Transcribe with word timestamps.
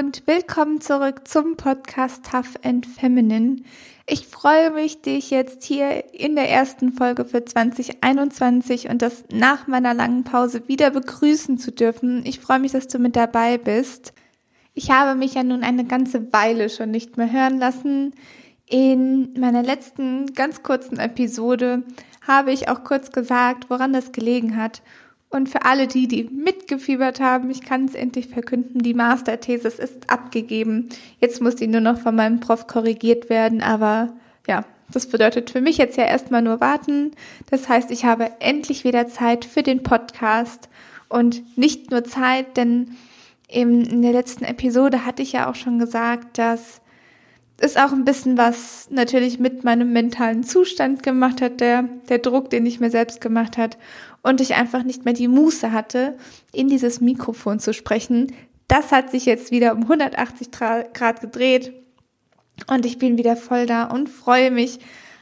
und 0.00 0.26
willkommen 0.26 0.80
zurück 0.80 1.28
zum 1.28 1.58
Podcast 1.58 2.24
Tough 2.24 2.54
and 2.64 2.86
Feminine. 2.86 3.56
Ich 4.06 4.26
freue 4.26 4.70
mich, 4.70 5.02
dich 5.02 5.30
jetzt 5.30 5.62
hier 5.62 6.14
in 6.14 6.36
der 6.36 6.48
ersten 6.48 6.92
Folge 6.92 7.26
für 7.26 7.44
2021 7.44 8.88
und 8.88 9.02
das 9.02 9.24
nach 9.30 9.66
meiner 9.66 9.92
langen 9.92 10.24
Pause 10.24 10.66
wieder 10.68 10.90
begrüßen 10.90 11.58
zu 11.58 11.70
dürfen. 11.70 12.24
Ich 12.24 12.40
freue 12.40 12.60
mich, 12.60 12.72
dass 12.72 12.88
du 12.88 12.98
mit 12.98 13.14
dabei 13.14 13.58
bist. 13.58 14.14
Ich 14.72 14.90
habe 14.90 15.18
mich 15.18 15.34
ja 15.34 15.42
nun 15.42 15.62
eine 15.62 15.84
ganze 15.84 16.32
Weile 16.32 16.70
schon 16.70 16.90
nicht 16.90 17.18
mehr 17.18 17.30
hören 17.30 17.58
lassen. 17.58 18.14
In 18.64 19.34
meiner 19.38 19.62
letzten 19.62 20.32
ganz 20.32 20.62
kurzen 20.62 20.98
Episode 20.98 21.82
habe 22.26 22.52
ich 22.52 22.70
auch 22.70 22.84
kurz 22.84 23.12
gesagt, 23.12 23.68
woran 23.68 23.92
das 23.92 24.12
gelegen 24.12 24.56
hat. 24.56 24.80
Und 25.30 25.48
für 25.48 25.64
alle 25.64 25.86
die, 25.86 26.08
die 26.08 26.24
mitgefiebert 26.24 27.20
haben, 27.20 27.50
ich 27.50 27.62
kann 27.62 27.84
es 27.84 27.94
endlich 27.94 28.26
verkünden, 28.26 28.82
die 28.82 28.94
Masterthesis 28.94 29.78
ist 29.78 30.10
abgegeben. 30.10 30.88
Jetzt 31.20 31.40
muss 31.40 31.54
die 31.54 31.68
nur 31.68 31.80
noch 31.80 32.00
von 32.00 32.16
meinem 32.16 32.40
Prof 32.40 32.66
korrigiert 32.66 33.30
werden, 33.30 33.62
aber 33.62 34.12
ja, 34.48 34.64
das 34.92 35.06
bedeutet 35.06 35.50
für 35.50 35.60
mich 35.60 35.78
jetzt 35.78 35.96
ja 35.96 36.04
erstmal 36.04 36.42
nur 36.42 36.60
warten. 36.60 37.12
Das 37.48 37.68
heißt, 37.68 37.92
ich 37.92 38.04
habe 38.04 38.32
endlich 38.40 38.82
wieder 38.82 39.06
Zeit 39.06 39.44
für 39.44 39.62
den 39.62 39.84
Podcast 39.84 40.68
und 41.08 41.56
nicht 41.56 41.92
nur 41.92 42.02
Zeit, 42.02 42.56
denn 42.56 42.96
in 43.46 44.02
der 44.02 44.12
letzten 44.12 44.44
Episode 44.44 45.04
hatte 45.04 45.22
ich 45.22 45.32
ja 45.32 45.48
auch 45.48 45.54
schon 45.54 45.78
gesagt, 45.78 46.38
dass 46.38 46.80
es 47.60 47.76
auch 47.76 47.92
ein 47.92 48.04
bisschen 48.04 48.38
was 48.38 48.88
natürlich 48.90 49.38
mit 49.38 49.64
meinem 49.64 49.92
mentalen 49.92 50.42
Zustand 50.42 51.02
gemacht 51.02 51.40
hat, 51.40 51.60
der, 51.60 51.84
der 52.08 52.18
Druck, 52.18 52.50
den 52.50 52.66
ich 52.66 52.80
mir 52.80 52.90
selbst 52.90 53.20
gemacht 53.20 53.58
hat 53.58 53.76
und 54.22 54.40
ich 54.40 54.54
einfach 54.54 54.82
nicht 54.82 55.04
mehr 55.04 55.14
die 55.14 55.28
Muße 55.28 55.72
hatte, 55.72 56.16
in 56.52 56.68
dieses 56.68 57.00
Mikrofon 57.00 57.60
zu 57.60 57.74
sprechen. 57.74 58.32
Das 58.66 58.92
hat 58.92 59.10
sich 59.10 59.26
jetzt 59.26 59.50
wieder 59.50 59.74
um 59.74 59.82
180 59.82 60.50
Grad 60.50 61.20
gedreht 61.20 61.72
und 62.66 62.86
ich 62.86 62.98
bin 62.98 63.18
wieder 63.18 63.36
voll 63.36 63.66
da 63.66 63.84
und 63.84 64.08
freue 64.08 64.50
mich 64.50 64.78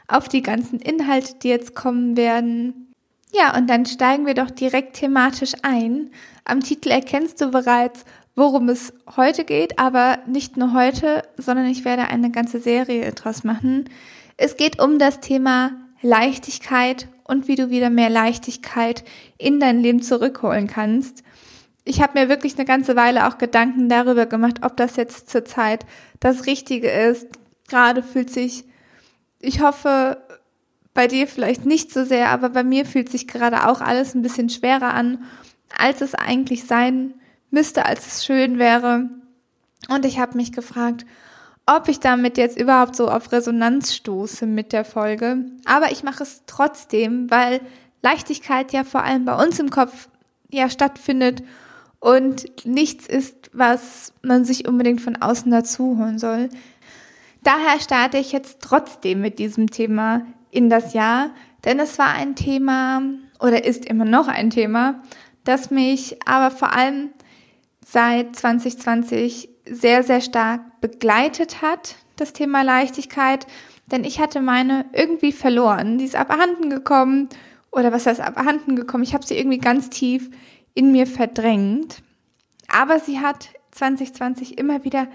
auf 0.06 0.28
die 0.28 0.42
ganzen 0.42 0.80
Inhalte, 0.80 1.34
die 1.42 1.48
jetzt 1.48 1.74
kommen 1.74 2.16
werden. 2.16 2.94
Ja, 3.32 3.56
und 3.56 3.68
dann 3.68 3.84
steigen 3.84 4.26
wir 4.26 4.34
doch 4.34 4.50
direkt 4.50 4.96
thematisch 4.96 5.52
ein. 5.62 6.10
Am 6.44 6.60
Titel 6.60 6.90
erkennst 6.90 7.40
du 7.40 7.50
bereits, 7.50 8.04
worum 8.38 8.68
es 8.68 8.92
heute 9.16 9.44
geht, 9.44 9.80
aber 9.80 10.20
nicht 10.26 10.56
nur 10.56 10.72
heute, 10.72 11.24
sondern 11.36 11.66
ich 11.66 11.84
werde 11.84 12.04
eine 12.04 12.30
ganze 12.30 12.60
Serie 12.60 13.10
draus 13.12 13.42
machen. 13.42 13.90
Es 14.36 14.56
geht 14.56 14.80
um 14.80 15.00
das 15.00 15.18
Thema 15.18 15.72
Leichtigkeit 16.02 17.08
und 17.24 17.48
wie 17.48 17.56
du 17.56 17.68
wieder 17.68 17.90
mehr 17.90 18.10
Leichtigkeit 18.10 19.02
in 19.38 19.58
dein 19.58 19.80
Leben 19.80 20.02
zurückholen 20.02 20.68
kannst. 20.68 21.24
Ich 21.84 22.00
habe 22.00 22.18
mir 22.18 22.28
wirklich 22.28 22.54
eine 22.54 22.64
ganze 22.64 22.94
Weile 22.94 23.26
auch 23.26 23.38
Gedanken 23.38 23.88
darüber 23.88 24.26
gemacht, 24.26 24.58
ob 24.62 24.76
das 24.76 24.94
jetzt 24.94 25.28
zurzeit 25.28 25.84
das 26.20 26.46
Richtige 26.46 26.90
ist. 26.90 27.26
Gerade 27.68 28.04
fühlt 28.04 28.30
sich, 28.30 28.64
ich 29.40 29.60
hoffe, 29.62 30.22
bei 30.94 31.08
dir 31.08 31.26
vielleicht 31.26 31.66
nicht 31.66 31.92
so 31.92 32.04
sehr, 32.04 32.28
aber 32.28 32.50
bei 32.50 32.62
mir 32.62 32.86
fühlt 32.86 33.08
sich 33.08 33.26
gerade 33.26 33.66
auch 33.66 33.80
alles 33.80 34.14
ein 34.14 34.22
bisschen 34.22 34.48
schwerer 34.48 34.94
an, 34.94 35.24
als 35.76 36.02
es 36.02 36.14
eigentlich 36.14 36.64
sein 36.64 37.14
müsste, 37.50 37.86
als 37.86 38.06
es 38.06 38.24
schön 38.24 38.58
wäre. 38.58 39.08
Und 39.88 40.04
ich 40.04 40.18
habe 40.18 40.36
mich 40.36 40.52
gefragt, 40.52 41.06
ob 41.66 41.88
ich 41.88 42.00
damit 42.00 42.38
jetzt 42.38 42.58
überhaupt 42.58 42.96
so 42.96 43.08
auf 43.08 43.30
Resonanz 43.30 43.94
stoße 43.94 44.46
mit 44.46 44.72
der 44.72 44.84
Folge. 44.84 45.44
Aber 45.64 45.92
ich 45.92 46.02
mache 46.02 46.22
es 46.22 46.42
trotzdem, 46.46 47.30
weil 47.30 47.60
Leichtigkeit 48.02 48.72
ja 48.72 48.84
vor 48.84 49.02
allem 49.02 49.24
bei 49.24 49.34
uns 49.42 49.58
im 49.58 49.70
Kopf 49.70 50.08
ja 50.50 50.70
stattfindet 50.70 51.42
und 52.00 52.64
nichts 52.64 53.06
ist, 53.06 53.50
was 53.52 54.12
man 54.22 54.44
sich 54.44 54.66
unbedingt 54.66 55.00
von 55.00 55.16
außen 55.16 55.50
dazu 55.50 55.98
holen 55.98 56.18
soll. 56.18 56.48
Daher 57.42 57.80
starte 57.80 58.18
ich 58.18 58.32
jetzt 58.32 58.60
trotzdem 58.60 59.20
mit 59.20 59.38
diesem 59.38 59.70
Thema 59.70 60.22
in 60.50 60.70
das 60.70 60.94
Jahr, 60.94 61.30
denn 61.64 61.78
es 61.80 61.98
war 61.98 62.08
ein 62.08 62.34
Thema 62.34 63.02
oder 63.40 63.64
ist 63.64 63.84
immer 63.84 64.04
noch 64.04 64.28
ein 64.28 64.50
Thema, 64.50 65.02
das 65.44 65.70
mich 65.70 66.16
aber 66.26 66.54
vor 66.54 66.72
allem 66.72 67.10
seit 67.90 68.36
2020 68.36 69.48
sehr, 69.66 70.02
sehr 70.02 70.20
stark 70.20 70.80
begleitet 70.80 71.62
hat, 71.62 71.96
das 72.16 72.34
Thema 72.34 72.62
Leichtigkeit. 72.62 73.46
Denn 73.86 74.04
ich 74.04 74.20
hatte 74.20 74.42
meine 74.42 74.84
irgendwie 74.92 75.32
verloren. 75.32 75.96
Die 75.96 76.04
ist 76.04 76.16
abhanden 76.16 76.68
gekommen. 76.68 77.28
Oder 77.70 77.90
was 77.90 78.06
heißt 78.06 78.20
abhanden 78.20 78.76
gekommen? 78.76 79.04
Ich 79.04 79.14
habe 79.14 79.24
sie 79.24 79.38
irgendwie 79.38 79.58
ganz 79.58 79.88
tief 79.88 80.30
in 80.74 80.92
mir 80.92 81.06
verdrängt. 81.06 82.02
Aber 82.70 83.00
sie 83.00 83.20
hat 83.20 83.48
2020 83.70 84.58
immer 84.58 84.84
wieder 84.84 85.08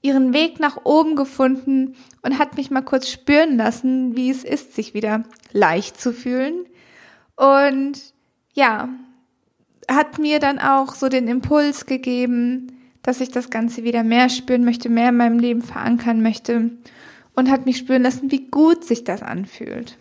ihren 0.00 0.32
Weg 0.32 0.60
nach 0.60 0.84
oben 0.84 1.16
gefunden 1.16 1.94
und 2.22 2.38
hat 2.38 2.56
mich 2.56 2.70
mal 2.70 2.82
kurz 2.82 3.10
spüren 3.10 3.56
lassen, 3.58 4.16
wie 4.16 4.30
es 4.30 4.44
ist, 4.44 4.74
sich 4.74 4.94
wieder 4.94 5.24
leicht 5.52 6.00
zu 6.00 6.12
fühlen. 6.12 6.64
Und 7.36 8.00
ja, 8.54 8.88
hat 9.88 10.18
mir 10.18 10.40
dann 10.40 10.58
auch 10.58 10.94
so 10.94 11.08
den 11.08 11.28
Impuls 11.28 11.86
gegeben, 11.86 12.78
dass 13.02 13.20
ich 13.20 13.30
das 13.30 13.50
Ganze 13.50 13.84
wieder 13.84 14.02
mehr 14.02 14.28
spüren 14.28 14.64
möchte, 14.64 14.88
mehr 14.88 15.10
in 15.10 15.16
meinem 15.16 15.38
Leben 15.38 15.62
verankern 15.62 16.22
möchte 16.22 16.70
und 17.34 17.50
hat 17.50 17.66
mich 17.66 17.78
spüren 17.78 18.02
lassen, 18.02 18.30
wie 18.30 18.48
gut 18.48 18.84
sich 18.84 19.04
das 19.04 19.22
anfühlt. 19.22 19.98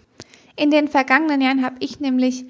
In 0.56 0.72
den 0.72 0.88
vergangenen 0.88 1.42
Jahren 1.42 1.66
habe 1.66 1.76
ich 1.80 2.00
nämlich 2.00 2.46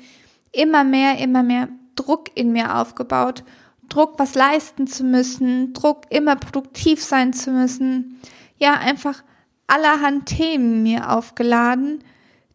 immer 0.51 0.83
mehr, 0.83 1.17
immer 1.19 1.41
mehr 1.41 1.69
Druck 1.95 2.29
in 2.35 2.51
mir 2.51 2.75
aufgebaut. 2.75 3.43
Druck, 3.89 4.17
was 4.17 4.35
leisten 4.35 4.87
zu 4.87 5.03
müssen, 5.03 5.73
Druck, 5.73 6.03
immer 6.09 6.35
produktiv 6.35 7.03
sein 7.03 7.33
zu 7.33 7.51
müssen. 7.51 8.19
Ja, 8.57 8.73
einfach 8.73 9.23
allerhand 9.67 10.27
Themen 10.27 10.83
mir 10.83 11.11
aufgeladen, 11.11 12.03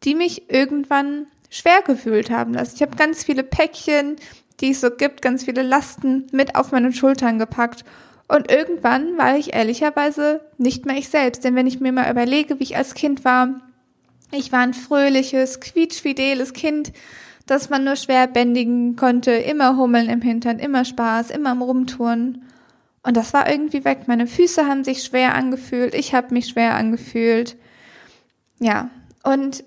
die 0.04 0.14
mich 0.14 0.50
irgendwann 0.50 1.26
schwer 1.50 1.82
gefühlt 1.82 2.30
haben 2.30 2.54
lassen. 2.54 2.76
Ich 2.76 2.82
habe 2.82 2.96
ganz 2.96 3.24
viele 3.24 3.42
Päckchen, 3.42 4.16
die 4.60 4.70
es 4.70 4.80
so 4.80 4.90
gibt, 4.90 5.22
ganz 5.22 5.44
viele 5.44 5.62
Lasten 5.62 6.26
mit 6.32 6.56
auf 6.56 6.72
meine 6.72 6.92
Schultern 6.92 7.38
gepackt. 7.38 7.84
Und 8.26 8.50
irgendwann 8.50 9.16
war 9.16 9.36
ich 9.36 9.54
ehrlicherweise 9.54 10.40
nicht 10.58 10.84
mehr 10.84 10.96
ich 10.96 11.08
selbst. 11.08 11.44
Denn 11.44 11.54
wenn 11.54 11.66
ich 11.66 11.80
mir 11.80 11.92
mal 11.92 12.10
überlege, 12.10 12.58
wie 12.58 12.64
ich 12.64 12.76
als 12.76 12.94
Kind 12.94 13.24
war, 13.24 13.60
ich 14.30 14.52
war 14.52 14.60
ein 14.60 14.74
fröhliches, 14.74 15.60
quietschfideles 15.60 16.52
Kind, 16.52 16.92
das 17.46 17.70
man 17.70 17.84
nur 17.84 17.96
schwer 17.96 18.26
bändigen 18.26 18.96
konnte, 18.96 19.30
immer 19.30 19.78
Hummeln 19.78 20.10
im 20.10 20.20
Hintern, 20.20 20.58
immer 20.58 20.84
Spaß, 20.84 21.30
immer 21.30 21.50
am 21.50 21.62
Rumtouren. 21.62 22.42
Und 23.02 23.16
das 23.16 23.32
war 23.32 23.50
irgendwie 23.50 23.86
weg. 23.86 24.00
Meine 24.06 24.26
Füße 24.26 24.66
haben 24.66 24.84
sich 24.84 25.02
schwer 25.02 25.34
angefühlt, 25.34 25.94
ich 25.94 26.14
habe 26.14 26.34
mich 26.34 26.48
schwer 26.48 26.74
angefühlt. 26.74 27.56
Ja, 28.60 28.90
und 29.22 29.64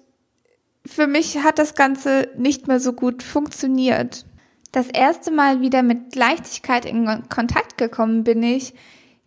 für 0.85 1.07
mich 1.07 1.39
hat 1.39 1.57
das 1.57 1.73
Ganze 1.73 2.29
nicht 2.37 2.67
mehr 2.67 2.79
so 2.79 2.93
gut 2.93 3.23
funktioniert 3.23 4.25
das 4.71 4.87
erste 4.87 5.31
Mal 5.31 5.61
wieder 5.61 5.83
mit 5.83 6.15
Leichtigkeit 6.15 6.85
in 6.85 7.05
Kontakt 7.29 7.77
gekommen 7.77 8.23
bin 8.23 8.41
ich 8.41 8.73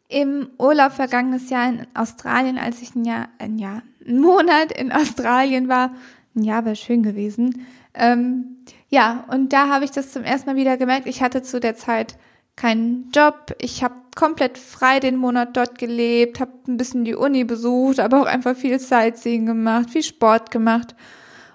im 0.09 0.49
Urlaub 0.59 0.93
vergangenes 0.93 1.51
Jahr 1.51 1.69
in 1.69 1.87
Australien, 1.95 2.59
als 2.59 2.83
ich 2.83 2.95
ein 2.95 3.05
Jahr, 3.05 3.29
ein 3.39 3.59
Jahr, 3.59 3.83
ein 4.07 4.21
Monat 4.21 4.73
in 4.73 4.93
Australien 4.93 5.69
war. 5.69 5.95
Ein 6.37 6.45
Jahr 6.45 6.65
wäre 6.65 6.77
schön 6.77 7.03
gewesen. 7.03 7.67
Ähm, 7.95 8.57
ja, 8.89 9.25
und 9.29 9.53
da 9.53 9.69
habe 9.69 9.85
ich 9.85 9.91
das 9.91 10.13
zum 10.13 10.23
ersten 10.23 10.51
Mal 10.51 10.57
wieder 10.57 10.77
gemerkt. 10.77 11.07
Ich 11.07 11.23
hatte 11.23 11.43
zu 11.43 11.59
der 11.59 11.77
Zeit 11.77 12.17
keinen 12.57 13.11
Job. 13.13 13.55
Ich 13.61 13.83
habe 13.83 13.95
komplett 14.15 14.59
frei 14.59 15.01
den 15.01 15.17
Monat 15.17 15.57
dort 15.57 15.79
gelebt, 15.79 16.39
habe 16.41 16.53
ein 16.69 16.77
bisschen 16.77 17.05
die 17.05 17.17
Uni 17.17 17.45
besucht, 17.45 17.99
aber 17.99 18.23
auch 18.23 18.27
einfach 18.27 18.57
viel 18.57 18.79
Sightseeing 18.79 19.47
gemacht, 19.47 19.91
viel 19.91 20.05
Sport 20.05 20.51
gemacht 20.51 20.95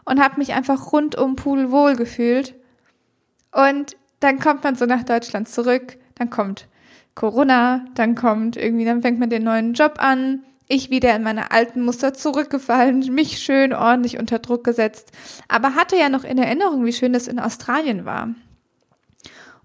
und 0.05 0.21
habe 0.21 0.37
mich 0.37 0.53
einfach 0.53 0.91
rundum 0.91 1.35
pudelwohl 1.35 1.95
gefühlt. 1.95 2.55
Und 3.51 3.97
dann 4.19 4.39
kommt 4.39 4.63
man 4.63 4.75
so 4.75 4.85
nach 4.85 5.03
Deutschland 5.03 5.49
zurück, 5.49 5.97
dann 6.15 6.29
kommt 6.29 6.67
Corona, 7.15 7.85
dann 7.95 8.15
kommt 8.15 8.57
irgendwie, 8.57 8.85
dann 8.85 9.01
fängt 9.01 9.19
man 9.19 9.29
den 9.29 9.43
neuen 9.43 9.73
Job 9.73 9.95
an, 9.97 10.43
ich 10.67 10.89
wieder 10.89 11.15
in 11.15 11.23
meine 11.23 11.51
alten 11.51 11.83
Muster 11.83 12.13
zurückgefallen, 12.13 13.13
mich 13.13 13.39
schön 13.39 13.73
ordentlich 13.73 14.19
unter 14.19 14.39
Druck 14.39 14.63
gesetzt, 14.63 15.11
aber 15.47 15.75
hatte 15.75 15.97
ja 15.97 16.09
noch 16.09 16.23
in 16.23 16.37
Erinnerung, 16.37 16.85
wie 16.85 16.93
schön 16.93 17.11
das 17.11 17.27
in 17.27 17.39
Australien 17.39 18.05
war. 18.05 18.35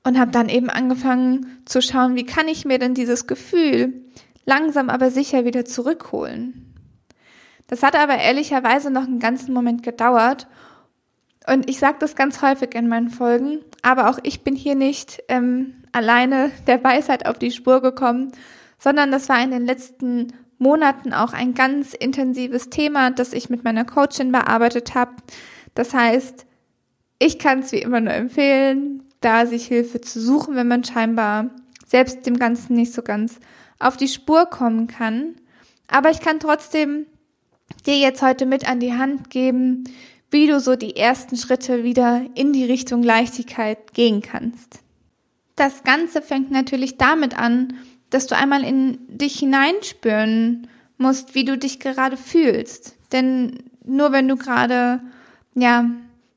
Und 0.03 0.19
habe 0.19 0.31
dann 0.31 0.49
eben 0.49 0.69
angefangen 0.69 1.63
zu 1.65 1.81
schauen, 1.81 2.15
wie 2.15 2.27
kann 2.27 2.49
ich 2.49 2.65
mir 2.65 2.79
denn 2.79 2.95
dieses 2.95 3.27
Gefühl 3.27 4.05
langsam 4.45 4.91
aber 4.91 5.11
sicher 5.11 5.45
wieder 5.45 5.65
zurückholen. 5.65 6.75
Das 7.67 7.83
hat 7.83 7.97
aber 7.97 8.17
ehrlicherweise 8.19 8.91
noch 8.91 9.05
einen 9.05 9.21
ganzen 9.21 9.55
Moment 9.55 9.83
gedauert 9.83 10.47
und 11.47 11.69
ich 11.69 11.79
sage 11.79 11.97
das 12.01 12.17
ganz 12.17 12.43
häufig 12.43 12.75
in 12.75 12.89
meinen 12.89 13.11
Folgen, 13.11 13.61
aber 13.83 14.09
auch 14.09 14.19
ich 14.23 14.43
bin 14.43 14.57
hier 14.57 14.75
nicht 14.75 15.23
ähm, 15.29 15.83
alleine 15.93 16.51
der 16.67 16.83
Weisheit 16.83 17.27
auf 17.27 17.39
die 17.39 17.51
Spur 17.51 17.83
gekommen, 17.83 18.33
sondern 18.79 19.11
das 19.11 19.29
war 19.29 19.43
in 19.43 19.51
den 19.51 19.67
letzten 19.67 20.33
Monaten 20.59 21.13
auch 21.13 21.33
ein 21.33 21.55
ganz 21.55 21.95
intensives 21.95 22.71
Thema, 22.71 23.11
das 23.11 23.33
ich 23.33 23.51
mit 23.51 23.65
meiner 23.65 23.85
Coachin 23.85 24.33
bearbeitet 24.33 24.95
habe. 24.95 25.13
Das 25.75 25.93
heißt, 25.93 26.47
ich 27.19 27.39
kann 27.39 27.61
es 27.61 27.73
wie 27.73 27.79
immer 27.79 28.01
nur 28.01 28.15
empfehlen, 28.15 29.03
da 29.21 29.47
sich 29.47 29.67
Hilfe 29.67 30.01
zu 30.01 30.21
suchen, 30.21 30.55
wenn 30.55 30.69
man 30.69 30.85
scheinbar 30.85 31.51
selbst 31.87 32.27
dem 32.27 32.39
Ganzen 32.39 32.75
nicht 32.75 32.93
so 32.93 33.03
ganz 33.03 33.39
auf 33.79 33.97
die 33.97 34.09
Spur 34.09 34.47
kommen 34.47 34.87
kann. 34.87 35.37
Aber 35.89 36.11
ich 36.11 36.21
kann 36.21 36.41
trotzdem 36.41 37.07
dir 37.87 37.99
jetzt 37.99 38.23
heute 38.23 38.47
mit 38.47 38.69
an 38.69 38.81
die 38.81 38.95
Hand 38.95 39.31
geben, 39.31 39.85
wie 40.35 40.49
du 40.49 40.59
so 40.59 40.75
die 40.75 40.97
ersten 40.97 41.37
Schritte 41.37 41.85
wieder 41.85 42.27
in 42.35 42.53
die 42.53 42.65
Richtung 42.65 43.05
Leichtigkeit 43.05 43.95
gehen 43.95 44.21
kannst. 44.21 44.81
Das 45.55 45.85
Ganze 45.85 46.23
fängt 46.23 46.51
natürlich 46.51 46.97
damit 46.97 47.39
an, 47.39 47.75
dass 48.11 48.27
du 48.27 48.37
einmal 48.37 48.65
in 48.65 48.99
dich 49.07 49.39
hineinspüren 49.39 50.67
musst, 50.99 51.37
wie 51.37 51.45
du 51.45 51.57
dich 51.57 51.79
gerade 51.79 52.17
fühlst. 52.17 52.97
Denn 53.13 53.63
nur 53.85 54.11
wenn 54.11 54.27
du 54.27 54.35
gerade, 54.35 55.03
ja, 55.55 55.89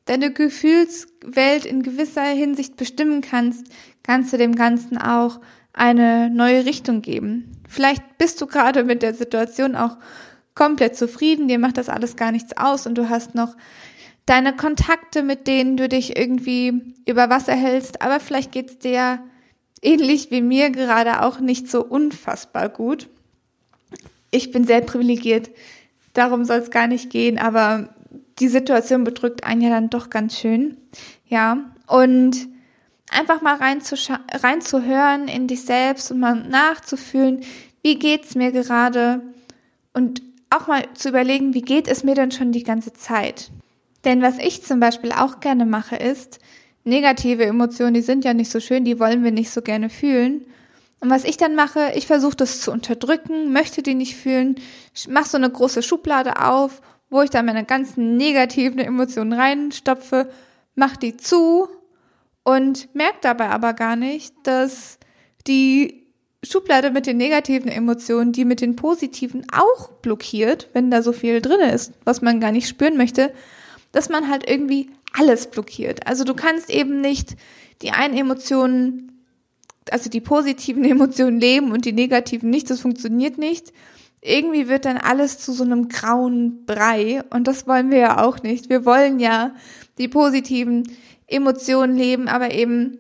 deine 0.06 0.32
Gefühlswelt 0.32 1.66
in 1.66 1.82
gewisser 1.82 2.22
Hinsicht 2.22 2.78
bestimmen 2.78 3.22
kannst, 3.22 3.66
kannst 4.04 4.32
du 4.32 4.38
dem 4.38 4.54
Ganzen 4.54 5.00
auch 5.00 5.40
eine 5.74 6.30
neue 6.30 6.66
Richtung 6.66 7.02
geben. 7.02 7.52
Vielleicht 7.68 8.20
bist 8.20 8.40
du 8.42 8.46
gerade 8.46 8.84
mit 8.84 9.02
der 9.02 9.16
Situation 9.16 9.76
auch 9.76 9.98
komplett 10.58 10.98
zufrieden, 10.98 11.48
dir 11.48 11.60
macht 11.60 11.78
das 11.78 11.88
alles 11.88 12.16
gar 12.16 12.32
nichts 12.32 12.58
aus 12.58 12.88
und 12.88 12.96
du 12.96 13.10
hast 13.10 13.36
noch 13.36 13.56
deine 14.26 14.56
Kontakte, 14.56 15.22
mit 15.22 15.46
denen 15.46 15.78
du 15.78 15.88
dich 15.88 16.18
irgendwie 16.18 16.96
über 17.06 17.30
Wasser 17.30 17.54
hältst, 17.54 18.02
aber 18.02 18.20
vielleicht 18.20 18.52
geht's 18.52 18.80
dir 18.80 19.20
ähnlich 19.84 20.32
wie 20.32 20.42
mir 20.42 20.72
gerade 20.72 21.22
auch 21.22 21.40
nicht 21.40 21.70
so 21.70 21.86
unfassbar 21.86 22.70
gut. 22.70 23.08
Ich 24.32 24.52
bin 24.52 24.66
sehr 24.66 24.82
privilegiert, 24.82 25.52
darum 26.14 26.44
soll 26.44 26.58
es 26.58 26.72
gar 26.72 26.88
nicht 26.88 27.12
gehen, 27.12 27.38
aber 27.38 27.90
die 28.40 28.48
Situation 28.48 29.04
bedrückt 29.04 29.44
einen 29.44 29.62
ja 29.62 29.70
dann 29.70 29.92
doch 29.92 30.10
ganz 30.10 30.40
schön. 30.40 30.76
Ja, 31.28 31.60
und 31.86 32.48
einfach 33.12 33.42
mal 33.42 33.58
reinzuhören 33.58 35.28
in 35.28 35.48
dich 35.48 35.62
selbst 35.66 36.10
und 36.12 36.20
mal 36.20 36.34
nachzufühlen, 36.34 37.42
wie 37.84 38.00
geht's 38.00 38.34
mir 38.34 38.52
gerade 38.52 39.22
und 39.94 40.27
auch 40.50 40.68
mal 40.68 40.84
zu 40.94 41.10
überlegen, 41.10 41.54
wie 41.54 41.62
geht 41.62 41.88
es 41.88 42.04
mir 42.04 42.16
denn 42.16 42.32
schon 42.32 42.52
die 42.52 42.64
ganze 42.64 42.94
Zeit? 42.94 43.52
Denn 44.06 44.22
was 44.22 44.38
ich 44.38 44.64
zum 44.64 44.80
Beispiel 44.80 45.12
auch 45.12 45.40
gerne 45.40 45.66
mache, 45.66 45.96
ist, 45.96 46.40
negative 46.84 47.46
Emotionen, 47.46 47.94
die 47.94 48.02
sind 48.02 48.24
ja 48.24 48.34
nicht 48.34 48.52
so 48.52 48.60
schön, 48.60 48.86
die 48.86 49.00
wollen 49.00 49.24
wir 49.24 49.32
nicht 49.32 49.52
so 49.52 49.62
gerne 49.62 49.90
fühlen. 49.90 50.46
Und 51.00 51.10
was 51.10 51.26
ich 51.26 51.38
dann 51.38 51.56
mache, 51.56 51.92
ich 51.96 52.08
versuche 52.08 52.38
das 52.38 52.62
zu 52.62 52.72
unterdrücken, 52.72 53.52
möchte 53.52 53.84
die 53.84 53.94
nicht 53.94 54.16
fühlen, 54.16 54.56
mache 55.10 55.30
so 55.30 55.38
eine 55.38 55.50
große 55.50 55.84
Schublade 55.84 56.42
auf, 56.42 56.82
wo 57.10 57.22
ich 57.22 57.30
dann 57.30 57.46
meine 57.46 57.66
ganzen 57.66 58.18
negativen 58.18 58.80
Emotionen 58.80 59.34
reinstopfe, 59.34 60.30
mache 60.76 60.98
die 60.98 61.18
zu 61.18 61.68
und 62.44 62.94
merke 62.96 63.20
dabei 63.22 63.50
aber 63.50 63.74
gar 63.74 63.96
nicht, 63.96 64.34
dass 64.44 64.98
die 65.46 66.07
Schublade 66.44 66.92
mit 66.92 67.08
den 67.08 67.18
negativen 67.18 67.70
Emotionen, 67.70 68.32
die 68.32 68.46
mit 68.46 68.62
den 68.62 68.76
positiven 68.76 69.46
auch 69.52 69.90
blockiert, 70.02 70.70
wenn 70.74 70.92
da 70.92 71.02
so 71.02 71.12
viel 71.12 71.42
drin 71.42 71.62
ist, 71.62 71.94
was 72.06 72.22
man 72.22 72.40
gar 72.40 72.52
nicht 72.52 72.68
spüren 72.68 72.96
möchte, 72.96 73.34
dass 73.92 74.10
man 74.10 74.30
halt 74.30 74.48
irgendwie 74.48 74.90
alles 75.14 75.48
blockiert. 75.48 76.06
Also 76.06 76.24
du 76.24 76.36
kannst 76.36 76.70
eben 76.70 77.02
nicht 77.02 77.36
die 77.82 77.92
einen 77.92 78.16
Emotionen, 78.16 79.24
also 79.90 80.10
die 80.10 80.22
positiven 80.22 80.84
Emotionen 80.90 81.40
leben 81.40 81.72
und 81.72 81.86
die 81.86 81.94
negativen 81.94 82.50
nicht, 82.50 82.70
das 82.70 82.82
funktioniert 82.82 83.38
nicht. 83.38 83.74
Irgendwie 84.22 84.68
wird 84.68 84.86
dann 84.86 84.98
alles 84.98 85.40
zu 85.40 85.54
so 85.54 85.64
einem 85.64 85.90
grauen 85.90 86.66
Brei 86.66 87.24
und 87.30 87.48
das 87.48 87.68
wollen 87.68 87.90
wir 87.90 88.00
ja 88.00 88.24
auch 88.24 88.44
nicht. 88.44 88.70
Wir 88.70 88.86
wollen 88.86 89.20
ja 89.20 89.56
die 89.98 90.08
positiven 90.08 90.92
Emotionen 91.28 91.96
leben, 91.96 92.28
aber 92.28 92.54
eben 92.54 92.98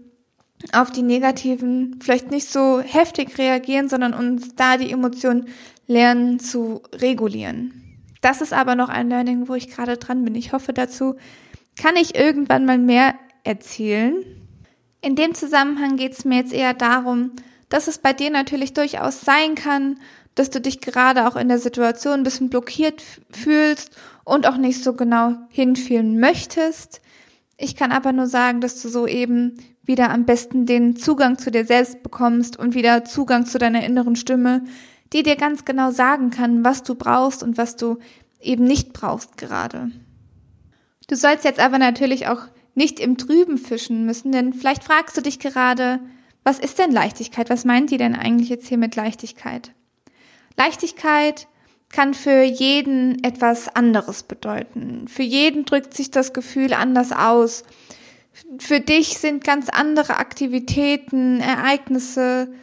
auf 0.73 0.91
die 0.91 1.03
negativen 1.03 1.99
vielleicht 2.01 2.31
nicht 2.31 2.49
so 2.49 2.79
heftig 2.79 3.37
reagieren, 3.37 3.89
sondern 3.89 4.13
uns 4.13 4.55
da 4.55 4.77
die 4.77 4.91
Emotionen 4.91 5.47
lernen 5.87 6.39
zu 6.39 6.81
regulieren. 6.93 7.83
Das 8.21 8.41
ist 8.41 8.53
aber 8.53 8.75
noch 8.75 8.89
ein 8.89 9.09
Learning, 9.09 9.47
wo 9.47 9.55
ich 9.55 9.69
gerade 9.69 9.97
dran 9.97 10.23
bin. 10.23 10.35
Ich 10.35 10.53
hoffe, 10.53 10.73
dazu 10.73 11.15
kann 11.79 11.95
ich 11.95 12.15
irgendwann 12.15 12.65
mal 12.65 12.79
mehr 12.79 13.15
erzählen. 13.43 14.15
In 15.01 15.15
dem 15.15 15.35
Zusammenhang 15.35 15.95
geht 15.95 16.13
es 16.13 16.25
mir 16.25 16.37
jetzt 16.37 16.53
eher 16.53 16.73
darum, 16.73 17.31
dass 17.69 17.87
es 17.87 17.99
bei 17.99 18.13
dir 18.13 18.31
natürlich 18.31 18.73
durchaus 18.73 19.21
sein 19.21 19.55
kann, 19.55 19.99
dass 20.35 20.49
du 20.49 20.59
dich 20.59 20.81
gerade 20.81 21.27
auch 21.27 21.35
in 21.35 21.47
der 21.47 21.59
Situation 21.59 22.15
ein 22.15 22.23
bisschen 22.23 22.49
blockiert 22.49 23.03
fühlst 23.31 23.95
und 24.23 24.47
auch 24.47 24.57
nicht 24.57 24.83
so 24.83 24.93
genau 24.93 25.35
hinfühlen 25.49 26.19
möchtest. 26.19 27.01
Ich 27.57 27.75
kann 27.75 27.91
aber 27.91 28.11
nur 28.11 28.27
sagen, 28.27 28.61
dass 28.61 28.81
du 28.81 28.89
so 28.89 29.07
eben 29.07 29.57
wieder 29.87 30.09
am 30.09 30.25
besten 30.25 30.65
den 30.65 30.95
Zugang 30.95 31.37
zu 31.37 31.49
dir 31.49 31.65
selbst 31.65 32.03
bekommst 32.03 32.57
und 32.57 32.75
wieder 32.75 33.05
Zugang 33.05 33.45
zu 33.45 33.57
deiner 33.57 33.83
inneren 33.83 34.15
Stimme, 34.15 34.63
die 35.13 35.23
dir 35.23 35.35
ganz 35.35 35.65
genau 35.65 35.91
sagen 35.91 36.29
kann, 36.29 36.63
was 36.63 36.83
du 36.83 36.95
brauchst 36.95 37.41
und 37.41 37.57
was 37.57 37.75
du 37.75 37.97
eben 38.41 38.65
nicht 38.65 38.93
brauchst 38.93 39.37
gerade. 39.37 39.91
Du 41.07 41.15
sollst 41.15 41.45
jetzt 41.45 41.59
aber 41.59 41.79
natürlich 41.79 42.27
auch 42.27 42.41
nicht 42.75 42.99
im 42.99 43.17
Trüben 43.17 43.57
fischen 43.57 44.05
müssen, 44.05 44.31
denn 44.31 44.53
vielleicht 44.53 44.83
fragst 44.83 45.17
du 45.17 45.21
dich 45.21 45.39
gerade, 45.39 45.99
was 46.43 46.59
ist 46.59 46.79
denn 46.79 46.91
Leichtigkeit? 46.91 47.49
Was 47.49 47.65
meint 47.65 47.89
die 47.91 47.97
denn 47.97 48.15
eigentlich 48.15 48.49
jetzt 48.49 48.67
hier 48.67 48.77
mit 48.77 48.95
Leichtigkeit? 48.95 49.71
Leichtigkeit 50.57 51.47
kann 51.89 52.13
für 52.13 52.41
jeden 52.43 53.23
etwas 53.23 53.73
anderes 53.75 54.23
bedeuten. 54.23 55.07
Für 55.07 55.23
jeden 55.23 55.65
drückt 55.65 55.93
sich 55.93 56.11
das 56.11 56.33
Gefühl 56.33 56.73
anders 56.73 57.11
aus. 57.11 57.63
Für 58.59 58.79
dich 58.79 59.17
sind 59.17 59.43
ganz 59.43 59.69
andere 59.69 60.17
Aktivitäten, 60.17 61.39
Ereignisse, 61.39 62.53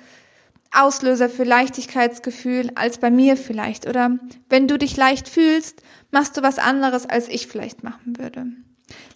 Auslöser 0.72 1.28
für 1.28 1.44
Leichtigkeitsgefühl 1.44 2.70
als 2.74 2.98
bei 2.98 3.10
mir 3.10 3.36
vielleicht. 3.36 3.86
Oder 3.88 4.18
wenn 4.48 4.66
du 4.66 4.76
dich 4.76 4.96
leicht 4.96 5.28
fühlst, 5.28 5.82
machst 6.10 6.36
du 6.36 6.42
was 6.42 6.58
anderes, 6.58 7.06
als 7.06 7.28
ich 7.28 7.46
vielleicht 7.46 7.84
machen 7.84 8.18
würde. 8.18 8.46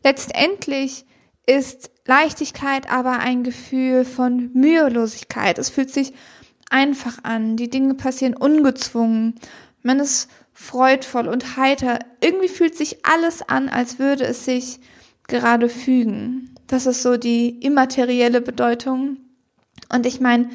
Letztendlich 0.04 1.04
ist 1.46 1.90
Leichtigkeit 2.06 2.90
aber 2.90 3.18
ein 3.18 3.42
Gefühl 3.42 4.04
von 4.04 4.50
Mühelosigkeit. 4.52 5.58
Es 5.58 5.70
fühlt 5.70 5.90
sich 5.90 6.12
einfach 6.70 7.24
an. 7.24 7.56
Die 7.56 7.70
Dinge 7.70 7.94
passieren 7.94 8.36
ungezwungen. 8.36 9.34
Man 9.82 10.00
ist 10.00 10.28
freudvoll 10.52 11.28
und 11.28 11.56
heiter. 11.56 11.98
Irgendwie 12.20 12.48
fühlt 12.48 12.76
sich 12.76 13.04
alles 13.04 13.42
an, 13.42 13.68
als 13.68 13.98
würde 13.98 14.24
es 14.24 14.44
sich 14.44 14.80
gerade 15.26 15.68
fügen. 15.68 16.47
Das 16.68 16.86
ist 16.86 17.02
so 17.02 17.16
die 17.16 17.58
immaterielle 17.60 18.40
Bedeutung. 18.40 19.16
Und 19.92 20.06
ich 20.06 20.20
meine, 20.20 20.50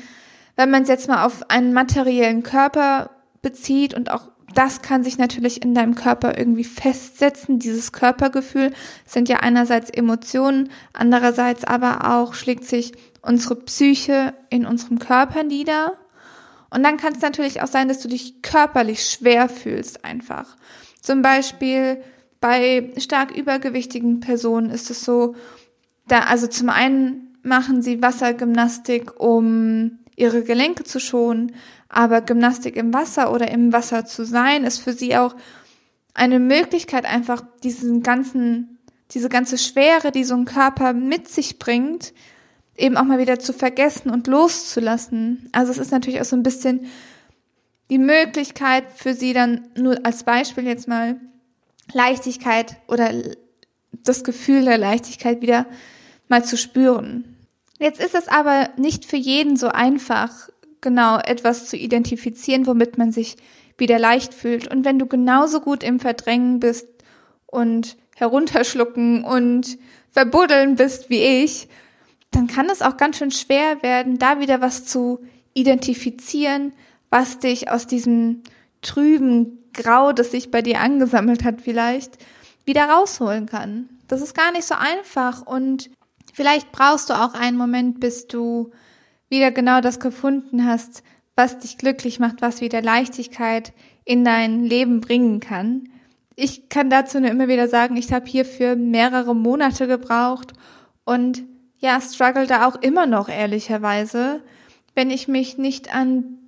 wenn 0.56 0.72
man 0.72 0.84
es 0.84 0.90
jetzt 0.90 1.08
mal 1.08 1.26
auf 1.26 1.50
einen 1.50 1.74
materiellen 1.74 2.44
Körper 2.44 3.10
bezieht 3.42 3.94
und 3.94 4.10
auch 4.10 4.30
das 4.54 4.82
kann 4.82 5.04
sich 5.04 5.18
natürlich 5.18 5.64
in 5.64 5.74
deinem 5.74 5.96
Körper 5.96 6.38
irgendwie 6.38 6.64
festsetzen. 6.64 7.58
Dieses 7.58 7.92
Körpergefühl 7.92 8.72
sind 9.06 9.28
ja 9.28 9.38
einerseits 9.38 9.90
Emotionen, 9.90 10.70
andererseits 10.94 11.64
aber 11.64 12.12
auch 12.14 12.36
schlägt 12.36 12.66
sich 12.66 12.94
unsere 13.22 13.56
Psyche 13.56 14.34
in 14.50 14.66
unserem 14.66 15.00
Körper 15.00 15.44
nieder. 15.44 15.94
Und 16.70 16.84
dann 16.84 16.98
kann 16.98 17.14
es 17.14 17.22
natürlich 17.22 17.62
auch 17.62 17.68
sein, 17.68 17.88
dass 17.88 18.00
du 18.00 18.08
dich 18.08 18.42
körperlich 18.42 19.06
schwer 19.06 19.50
fühlst 19.50 20.06
einfach. 20.06 20.56
Zum 21.02 21.22
Beispiel 21.22 22.02
bei 22.40 22.92
stark 22.98 23.36
übergewichtigen 23.36 24.20
Personen 24.20 24.70
ist 24.70 24.90
es 24.90 25.04
so, 25.04 25.36
da, 26.08 26.20
also 26.22 26.48
zum 26.48 26.70
einen 26.70 27.38
machen 27.44 27.82
sie 27.82 28.02
Wassergymnastik, 28.02 29.20
um 29.20 30.00
ihre 30.16 30.44
Gelenke 30.44 30.84
zu 30.84 31.00
schonen, 31.00 31.54
aber 31.90 32.22
Gymnastik 32.22 32.76
im 32.76 32.94
Wasser 32.94 33.32
oder 33.32 33.50
im 33.52 33.74
Wasser 33.74 34.06
zu 34.06 34.26
sein, 34.26 34.64
ist 34.64 34.80
für 34.80 34.94
sie 34.94 35.16
auch 35.18 35.36
eine 36.14 36.40
Möglichkeit, 36.40 37.06
einfach 37.06 37.44
diesen 37.64 38.04
ganzen, 38.04 38.80
diese 39.12 39.30
ganze 39.30 39.58
Schwere, 39.58 40.12
die 40.12 40.24
so 40.24 40.36
ein 40.36 40.46
Körper 40.46 40.94
mit 40.94 41.28
sich 41.28 41.60
bringt, 41.60 42.14
eben 42.76 42.98
auch 42.98 43.04
mal 43.04 43.20
wieder 43.20 43.40
zu 43.40 43.54
vergessen 43.54 44.10
und 44.10 44.28
loszulassen. 44.28 45.50
Also 45.52 45.72
es 45.72 45.78
ist 45.78 45.92
natürlich 45.92 46.22
auch 46.22 46.26
so 46.26 46.36
ein 46.36 46.44
bisschen 46.44 46.88
die 47.90 48.00
Möglichkeit 48.00 48.86
für 48.96 49.14
sie 49.14 49.34
dann 49.34 49.68
nur 49.76 50.06
als 50.06 50.24
Beispiel 50.24 50.66
jetzt 50.66 50.88
mal 50.88 51.20
Leichtigkeit 51.92 52.78
oder 52.88 53.12
das 54.04 54.24
Gefühl 54.24 54.66
der 54.66 54.78
Leichtigkeit 54.78 55.42
wieder 55.42 55.66
mal 56.28 56.44
zu 56.44 56.58
spüren. 56.58 57.38
Jetzt 57.80 58.02
ist 58.04 58.16
es 58.16 58.28
aber 58.28 58.70
nicht 58.78 59.06
für 59.06 59.18
jeden 59.18 59.58
so 59.58 59.68
einfach, 59.68 60.50
genau 60.82 61.18
etwas 61.18 61.68
zu 61.68 61.78
identifizieren, 61.78 62.68
womit 62.68 62.98
man 62.98 63.12
sich 63.12 63.38
wieder 63.78 63.98
leicht 63.98 64.34
fühlt. 64.34 64.72
Und 64.72 64.86
wenn 64.86 65.00
du 65.00 65.08
genauso 65.08 65.62
gut 65.62 65.84
im 65.84 66.00
Verdrängen 66.00 66.60
bist 66.60 66.88
und 67.48 67.98
herunterschlucken 68.16 69.24
und 69.24 69.78
verbuddeln 70.12 70.76
bist 70.76 71.10
wie 71.10 71.24
ich, 71.44 71.68
dann 72.32 72.48
kann 72.48 72.70
es 72.70 72.82
auch 72.82 72.98
ganz 72.98 73.18
schön 73.18 73.32
schwer 73.32 73.82
werden, 73.82 74.20
da 74.20 74.40
wieder 74.40 74.62
was 74.62 74.86
zu 74.86 75.20
identifizieren, 75.54 76.74
was 77.10 77.40
dich 77.40 77.70
aus 77.70 77.88
diesem 77.88 78.42
trüben 78.82 79.60
Grau, 79.74 80.14
das 80.14 80.32
sich 80.32 80.52
bei 80.52 80.62
dir 80.62 80.82
angesammelt 80.82 81.44
hat 81.44 81.62
vielleicht, 81.62 82.18
wieder 82.66 82.86
rausholen 82.86 83.46
kann. 83.46 83.90
Das 84.08 84.22
ist 84.22 84.36
gar 84.36 84.52
nicht 84.52 84.66
so 84.66 84.76
einfach 84.76 85.46
und 85.46 85.90
Vielleicht 86.34 86.72
brauchst 86.72 87.12
du 87.12 87.14
auch 87.14 87.36
einen 87.36 87.58
Moment, 87.58 88.00
bis 88.00 88.28
du 88.28 88.72
wieder 89.30 89.52
genau 89.52 89.82
das 89.82 90.00
gefunden 90.00 90.66
hast, 90.66 91.04
was 91.36 91.60
dich 91.60 91.78
glücklich 91.78 92.20
macht, 92.20 92.42
was 92.42 92.60
wieder 92.60 92.82
Leichtigkeit 92.82 93.72
in 94.04 94.26
dein 94.26 94.64
Leben 94.64 95.00
bringen 95.00 95.40
kann. 95.40 95.90
Ich 96.36 96.70
kann 96.70 96.90
dazu 96.90 97.20
nur 97.20 97.30
immer 97.30 97.48
wieder 97.48 97.68
sagen, 97.68 97.96
ich 97.96 98.12
habe 98.12 98.26
hierfür 98.26 98.76
mehrere 98.76 99.36
Monate 99.36 99.88
gebraucht 99.88 100.54
und 101.06 101.44
ja, 101.78 102.02
struggle 102.02 102.48
da 102.48 102.68
auch 102.68 102.78
immer 102.82 103.06
noch 103.06 103.30
ehrlicherweise, 103.30 104.42
wenn 104.96 105.12
ich 105.12 105.28
mich 105.28 105.60
nicht 105.60 105.94
an 105.94 106.40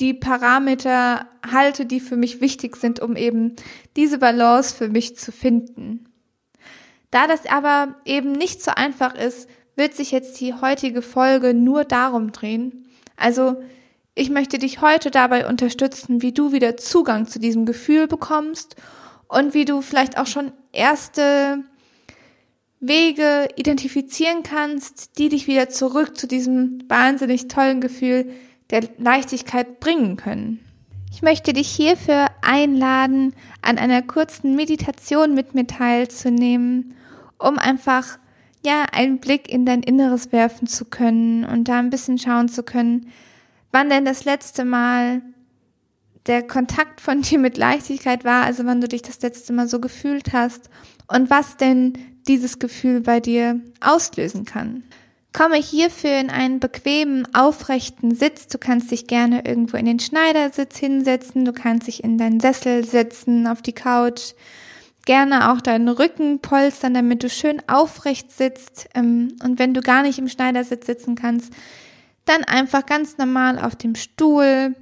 die 0.00 0.14
Parameter 0.14 1.26
halte, 1.50 1.86
die 1.86 2.00
für 2.00 2.16
mich 2.16 2.40
wichtig 2.40 2.76
sind, 2.76 3.00
um 3.00 3.16
eben 3.16 3.56
diese 3.96 4.18
Balance 4.18 4.74
für 4.74 4.88
mich 4.88 5.16
zu 5.16 5.32
finden. 5.32 6.08
Da 7.10 7.26
das 7.26 7.46
aber 7.46 7.96
eben 8.04 8.32
nicht 8.32 8.62
so 8.62 8.70
einfach 8.70 9.14
ist, 9.14 9.48
wird 9.76 9.94
sich 9.94 10.10
jetzt 10.10 10.40
die 10.40 10.54
heutige 10.54 11.02
Folge 11.02 11.54
nur 11.54 11.84
darum 11.84 12.32
drehen. 12.32 12.86
Also 13.16 13.56
ich 14.14 14.30
möchte 14.30 14.58
dich 14.58 14.80
heute 14.80 15.10
dabei 15.10 15.46
unterstützen, 15.46 16.22
wie 16.22 16.32
du 16.32 16.52
wieder 16.52 16.76
Zugang 16.76 17.26
zu 17.26 17.38
diesem 17.38 17.64
Gefühl 17.64 18.06
bekommst 18.06 18.76
und 19.28 19.54
wie 19.54 19.64
du 19.64 19.80
vielleicht 19.80 20.18
auch 20.18 20.26
schon 20.26 20.52
erste 20.72 21.64
Wege 22.80 23.48
identifizieren 23.56 24.42
kannst, 24.42 25.18
die 25.18 25.28
dich 25.28 25.46
wieder 25.46 25.68
zurück 25.68 26.18
zu 26.18 26.26
diesem 26.26 26.82
wahnsinnig 26.88 27.48
tollen 27.48 27.80
Gefühl 27.80 28.32
der 28.70 28.88
Leichtigkeit 28.98 29.80
bringen 29.80 30.16
können. 30.16 30.60
Ich 31.12 31.20
möchte 31.20 31.52
dich 31.52 31.68
hierfür 31.68 32.26
einladen, 32.40 33.34
an 33.60 33.76
einer 33.76 34.00
kurzen 34.00 34.56
Meditation 34.56 35.34
mit 35.34 35.54
mir 35.54 35.66
teilzunehmen, 35.66 36.94
um 37.38 37.58
einfach 37.58 38.18
ja 38.64 38.86
einen 38.92 39.18
Blick 39.18 39.50
in 39.50 39.66
dein 39.66 39.82
Inneres 39.82 40.32
werfen 40.32 40.66
zu 40.66 40.86
können 40.86 41.44
und 41.44 41.68
da 41.68 41.78
ein 41.78 41.90
bisschen 41.90 42.18
schauen 42.18 42.48
zu 42.48 42.62
können, 42.62 43.08
wann 43.72 43.90
denn 43.90 44.04
das 44.04 44.24
letzte 44.24 44.64
Mal 44.64 45.20
der 46.26 46.46
Kontakt 46.46 47.00
von 47.00 47.22
dir 47.22 47.38
mit 47.38 47.56
Leichtigkeit 47.56 48.24
war, 48.24 48.44
also 48.44 48.64
wann 48.64 48.80
du 48.80 48.88
dich 48.88 49.02
das 49.02 49.20
letzte 49.20 49.52
Mal 49.52 49.68
so 49.68 49.80
gefühlt 49.80 50.32
hast 50.32 50.70
und 51.08 51.30
was 51.30 51.56
denn 51.56 51.92
dieses 52.28 52.58
Gefühl 52.58 53.00
bei 53.00 53.20
dir 53.20 53.60
auslösen 53.80 54.44
kann. 54.44 54.84
Komme 55.32 55.56
hierfür 55.56 56.18
in 56.18 56.28
einen 56.28 56.60
bequemen, 56.60 57.26
aufrechten 57.34 58.14
Sitz. 58.14 58.48
Du 58.48 58.58
kannst 58.58 58.90
dich 58.90 59.06
gerne 59.06 59.46
irgendwo 59.46 59.78
in 59.78 59.86
den 59.86 59.98
Schneidersitz 59.98 60.76
hinsetzen, 60.76 61.46
du 61.46 61.54
kannst 61.54 61.86
dich 61.86 62.04
in 62.04 62.18
deinen 62.18 62.38
Sessel 62.38 62.84
setzen, 62.84 63.46
auf 63.46 63.62
die 63.62 63.72
Couch. 63.72 64.34
Gerne 65.06 65.50
auch 65.50 65.60
deinen 65.62 65.88
Rücken 65.88 66.40
polstern, 66.40 66.94
damit 66.94 67.22
du 67.22 67.30
schön 67.30 67.62
aufrecht 67.66 68.30
sitzt. 68.30 68.88
Ähm, 68.94 69.36
und 69.42 69.58
wenn 69.58 69.74
du 69.74 69.80
gar 69.80 70.02
nicht 70.02 70.18
im 70.18 70.28
Schneidersitz 70.28 70.86
sitzen 70.86 71.14
kannst, 71.14 71.52
dann 72.26 72.44
einfach 72.44 72.84
ganz 72.86 73.16
normal 73.16 73.58
auf 73.58 73.74
dem 73.74 73.94
Stuhl. 73.94 74.76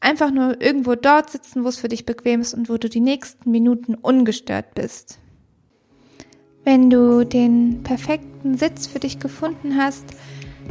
Einfach 0.00 0.30
nur 0.30 0.60
irgendwo 0.62 0.94
dort 0.94 1.30
sitzen, 1.30 1.62
wo 1.62 1.68
es 1.68 1.76
für 1.76 1.88
dich 1.88 2.06
bequem 2.06 2.40
ist 2.40 2.54
und 2.54 2.70
wo 2.70 2.78
du 2.78 2.88
die 2.88 3.00
nächsten 3.00 3.50
Minuten 3.50 3.94
ungestört 3.94 4.74
bist. 4.74 5.18
Wenn 6.62 6.90
du 6.90 7.24
den 7.24 7.82
perfekten 7.82 8.58
Sitz 8.58 8.86
für 8.86 8.98
dich 8.98 9.18
gefunden 9.18 9.78
hast, 9.78 10.04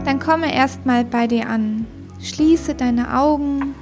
dann 0.05 0.19
komme 0.19 0.53
erstmal 0.53 1.03
bei 1.03 1.25
dir 1.25 1.49
an. 1.49 1.87
Schließe 2.21 2.75
deine 2.75 3.17
Augen 3.17 3.73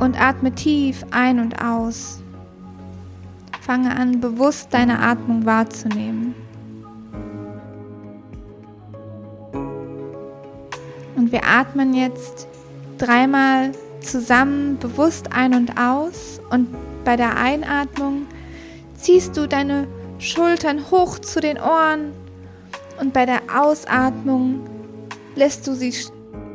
und 0.00 0.18
atme 0.18 0.52
tief 0.54 1.04
ein 1.10 1.40
und 1.40 1.62
aus. 1.62 2.22
Fange 3.60 3.94
an, 3.94 4.20
bewusst 4.20 4.68
deine 4.72 5.00
Atmung 5.00 5.44
wahrzunehmen. 5.44 6.34
Und 11.16 11.32
wir 11.32 11.44
atmen 11.44 11.92
jetzt 11.92 12.48
dreimal 12.96 13.72
zusammen 14.00 14.78
bewusst 14.78 15.34
ein 15.34 15.54
und 15.54 15.78
aus. 15.78 16.40
Und 16.50 16.68
bei 17.04 17.16
der 17.16 17.36
Einatmung 17.36 18.26
ziehst 18.94 19.36
du 19.36 19.46
deine 19.46 19.86
Schultern 20.24 20.90
hoch 20.90 21.18
zu 21.18 21.40
den 21.40 21.58
Ohren. 21.58 22.12
Und 23.00 23.12
bei 23.12 23.26
der 23.26 23.42
Ausatmung 23.54 24.60
lässt 25.34 25.66
du 25.66 25.74
sie 25.74 25.92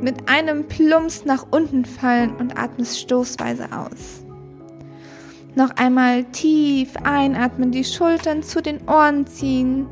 mit 0.01 0.29
einem 0.29 0.67
Plumps 0.67 1.25
nach 1.25 1.45
unten 1.51 1.85
fallen 1.85 2.35
und 2.37 2.57
atmest 2.57 2.99
stoßweise 2.99 3.65
aus. 3.71 4.23
Noch 5.55 5.71
einmal 5.77 6.23
tief 6.25 6.95
einatmen, 7.03 7.71
die 7.71 7.83
Schultern 7.83 8.43
zu 8.43 8.61
den 8.61 8.87
Ohren 8.87 9.27
ziehen 9.27 9.87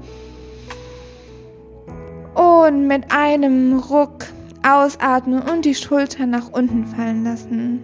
und 2.33 2.87
mit 2.87 3.11
einem 3.11 3.77
Ruck 3.77 4.25
ausatmen 4.65 5.41
und 5.41 5.65
die 5.65 5.75
Schultern 5.75 6.29
nach 6.29 6.49
unten 6.51 6.85
fallen 6.85 7.23
lassen. 7.23 7.83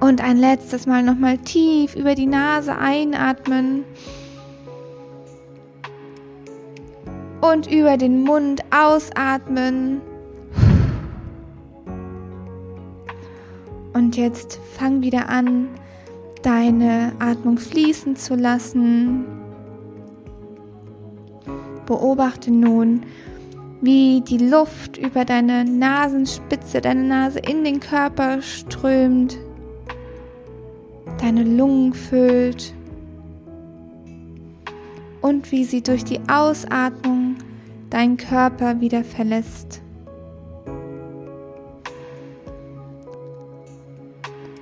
Und 0.00 0.22
ein 0.22 0.36
letztes 0.36 0.86
Mal 0.86 1.02
nochmal 1.02 1.38
tief 1.38 1.94
über 1.96 2.14
die 2.14 2.26
Nase 2.26 2.76
einatmen 2.76 3.84
und 7.40 7.70
über 7.70 7.96
den 7.96 8.22
Mund 8.22 8.62
ausatmen. 8.70 10.00
Und 13.92 14.16
jetzt 14.16 14.60
fang 14.76 15.02
wieder 15.02 15.28
an, 15.28 15.68
deine 16.42 17.12
Atmung 17.18 17.58
fließen 17.58 18.16
zu 18.16 18.34
lassen. 18.34 19.24
Beobachte 21.86 22.50
nun, 22.50 23.02
wie 23.80 24.20
die 24.20 24.38
Luft 24.38 24.96
über 24.98 25.24
deine 25.24 25.64
Nasenspitze, 25.64 26.80
deine 26.80 27.04
Nase 27.04 27.38
in 27.38 27.64
den 27.64 27.80
Körper 27.80 28.42
strömt, 28.42 29.38
deine 31.20 31.44
Lungen 31.44 31.92
füllt 31.92 32.74
und 35.22 35.50
wie 35.52 35.64
sie 35.64 35.82
durch 35.82 36.04
die 36.04 36.20
Ausatmung 36.28 37.15
deinen 37.90 38.16
Körper 38.16 38.80
wieder 38.80 39.04
verlässt. 39.04 39.82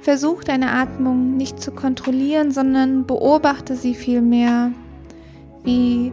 Versuch 0.02 0.44
deine 0.44 0.72
Atmung 0.72 1.36
nicht 1.36 1.60
zu 1.60 1.72
kontrollieren, 1.72 2.52
sondern 2.52 3.06
beobachte 3.06 3.74
sie 3.74 3.94
vielmehr, 3.94 4.72
wie 5.62 6.12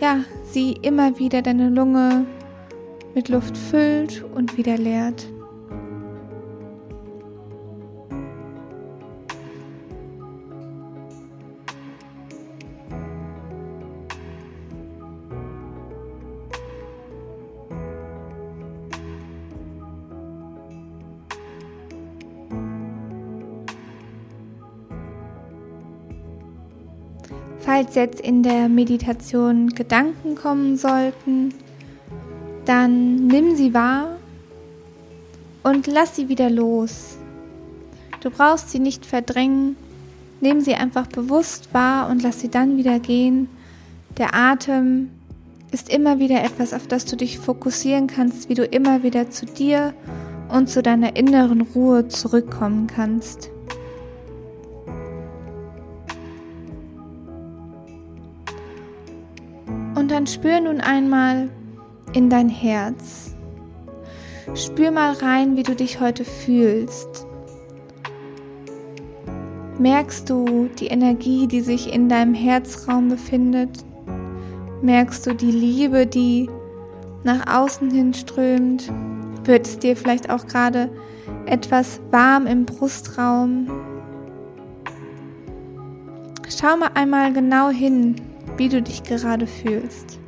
ja, 0.00 0.24
sie 0.50 0.72
immer 0.72 1.18
wieder 1.18 1.42
deine 1.42 1.68
Lunge 1.68 2.26
mit 3.14 3.28
Luft 3.28 3.56
füllt 3.56 4.24
und 4.34 4.56
wieder 4.56 4.76
leert. 4.76 5.28
Falls 27.80 27.94
jetzt 27.94 28.20
in 28.20 28.42
der 28.42 28.68
Meditation 28.68 29.70
Gedanken 29.70 30.34
kommen 30.34 30.76
sollten, 30.76 31.54
dann 32.66 33.26
nimm 33.26 33.56
sie 33.56 33.72
wahr 33.72 34.18
und 35.62 35.86
lass 35.86 36.14
sie 36.14 36.28
wieder 36.28 36.50
los. 36.50 37.16
Du 38.20 38.28
brauchst 38.28 38.68
sie 38.68 38.80
nicht 38.80 39.06
verdrängen, 39.06 39.76
nimm 40.42 40.60
sie 40.60 40.74
einfach 40.74 41.06
bewusst 41.06 41.72
wahr 41.72 42.10
und 42.10 42.22
lass 42.22 42.40
sie 42.40 42.50
dann 42.50 42.76
wieder 42.76 42.98
gehen. 42.98 43.48
Der 44.18 44.34
Atem 44.34 45.08
ist 45.70 45.88
immer 45.90 46.18
wieder 46.18 46.44
etwas, 46.44 46.74
auf 46.74 46.86
das 46.86 47.06
du 47.06 47.16
dich 47.16 47.38
fokussieren 47.38 48.08
kannst, 48.08 48.50
wie 48.50 48.54
du 48.54 48.64
immer 48.66 49.02
wieder 49.04 49.30
zu 49.30 49.46
dir 49.46 49.94
und 50.50 50.68
zu 50.68 50.82
deiner 50.82 51.16
inneren 51.16 51.62
Ruhe 51.62 52.08
zurückkommen 52.08 52.88
kannst. 52.88 53.50
Dann 60.20 60.26
spür 60.26 60.60
nun 60.60 60.82
einmal 60.82 61.48
in 62.12 62.28
dein 62.28 62.50
Herz. 62.50 63.34
Spür 64.54 64.90
mal 64.90 65.14
rein, 65.14 65.56
wie 65.56 65.62
du 65.62 65.74
dich 65.74 65.98
heute 65.98 66.26
fühlst. 66.26 67.26
Merkst 69.78 70.28
du 70.28 70.68
die 70.78 70.88
Energie, 70.88 71.46
die 71.46 71.62
sich 71.62 71.90
in 71.90 72.10
deinem 72.10 72.34
Herzraum 72.34 73.08
befindet? 73.08 73.82
Merkst 74.82 75.26
du 75.26 75.34
die 75.34 75.52
Liebe, 75.52 76.06
die 76.06 76.50
nach 77.24 77.46
außen 77.56 77.90
hin 77.90 78.12
strömt? 78.12 78.92
Wird 79.44 79.66
es 79.66 79.78
dir 79.78 79.96
vielleicht 79.96 80.28
auch 80.28 80.46
gerade 80.46 80.90
etwas 81.46 81.98
warm 82.10 82.46
im 82.46 82.66
Brustraum? 82.66 83.70
Schau 86.46 86.76
mal 86.76 86.90
einmal 86.92 87.32
genau 87.32 87.70
hin, 87.70 88.16
wie 88.56 88.68
du 88.68 88.82
dich 88.82 89.02
gerade 89.02 89.46
fühlst. 89.46 90.18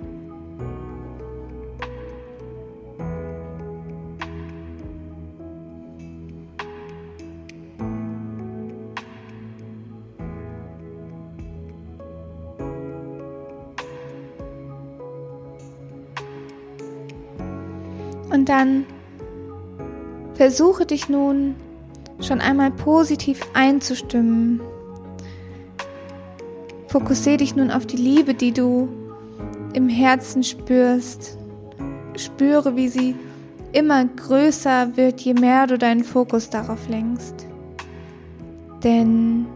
Und 18.31 18.49
dann 18.49 18.87
versuche 20.35 20.87
dich 20.87 21.09
nun 21.09 21.55
schon 22.21 22.41
einmal 22.41 22.71
positiv 22.71 23.41
einzustimmen 23.53 24.61
Fokussiere 26.93 27.39
dich 27.39 27.57
nun 27.57 27.71
auf 27.71 27.87
die 27.87 27.97
Liebe, 27.97 28.35
die 28.35 28.53
du 28.53 28.87
im 29.73 29.89
Herzen 29.89 30.45
spürst. 30.45 31.39
Spüre, 32.19 32.77
wie 32.77 32.89
sie 32.89 33.17
immer 33.73 34.05
größer 34.05 34.95
wird, 34.95 35.23
je 35.23 35.33
mehr 35.33 35.67
du 35.67 35.79
deinen 35.79 36.05
Fokus 36.05 36.51
darauf 36.51 36.91
lenkst. 36.91 37.47
Denn 38.85 39.47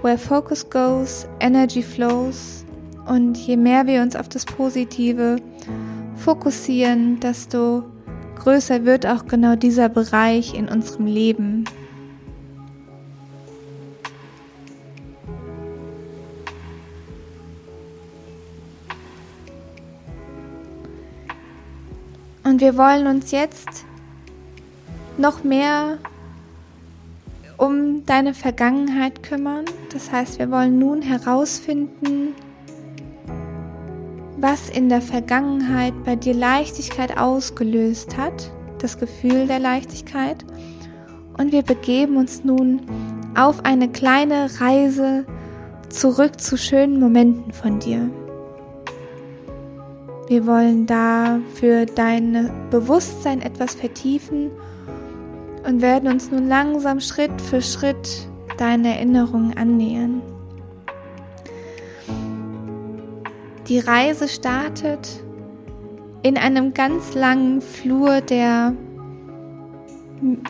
where 0.00 0.16
focus 0.16 0.70
goes, 0.70 1.28
energy 1.40 1.82
flows. 1.82 2.64
Und 3.06 3.36
je 3.36 3.58
mehr 3.58 3.86
wir 3.86 4.00
uns 4.00 4.16
auf 4.16 4.30
das 4.30 4.46
Positive 4.46 5.36
fokussieren, 6.16 7.20
desto 7.20 7.82
größer 8.36 8.86
wird 8.86 9.06
auch 9.06 9.26
genau 9.26 9.56
dieser 9.56 9.90
Bereich 9.90 10.54
in 10.54 10.70
unserem 10.70 11.04
Leben. 11.04 11.59
Wir 22.60 22.76
wollen 22.76 23.06
uns 23.06 23.30
jetzt 23.30 23.86
noch 25.16 25.44
mehr 25.44 25.96
um 27.56 28.04
deine 28.04 28.34
Vergangenheit 28.34 29.22
kümmern. 29.22 29.64
Das 29.94 30.12
heißt, 30.12 30.38
wir 30.38 30.50
wollen 30.50 30.78
nun 30.78 31.00
herausfinden, 31.00 32.34
was 34.36 34.68
in 34.68 34.90
der 34.90 35.00
Vergangenheit 35.00 35.94
bei 36.04 36.16
dir 36.16 36.34
Leichtigkeit 36.34 37.16
ausgelöst 37.16 38.18
hat, 38.18 38.52
das 38.78 38.98
Gefühl 38.98 39.46
der 39.46 39.58
Leichtigkeit. 39.58 40.44
Und 41.38 41.52
wir 41.52 41.62
begeben 41.62 42.18
uns 42.18 42.44
nun 42.44 42.82
auf 43.38 43.64
eine 43.64 43.88
kleine 43.88 44.50
Reise 44.60 45.24
zurück 45.88 46.38
zu 46.38 46.58
schönen 46.58 47.00
Momenten 47.00 47.54
von 47.54 47.78
dir. 47.78 48.10
Wir 50.30 50.46
wollen 50.46 50.86
da 50.86 51.40
für 51.54 51.86
dein 51.86 52.52
Bewusstsein 52.70 53.42
etwas 53.42 53.74
vertiefen 53.74 54.52
und 55.66 55.82
werden 55.82 56.08
uns 56.08 56.30
nun 56.30 56.46
langsam 56.46 57.00
Schritt 57.00 57.42
für 57.42 57.60
Schritt 57.60 58.28
deinen 58.56 58.84
Erinnerungen 58.84 59.56
annähern. 59.56 60.22
Die 63.66 63.80
Reise 63.80 64.28
startet 64.28 65.20
in 66.22 66.38
einem 66.38 66.74
ganz 66.74 67.16
langen 67.16 67.60
Flur, 67.60 68.20
der 68.20 68.74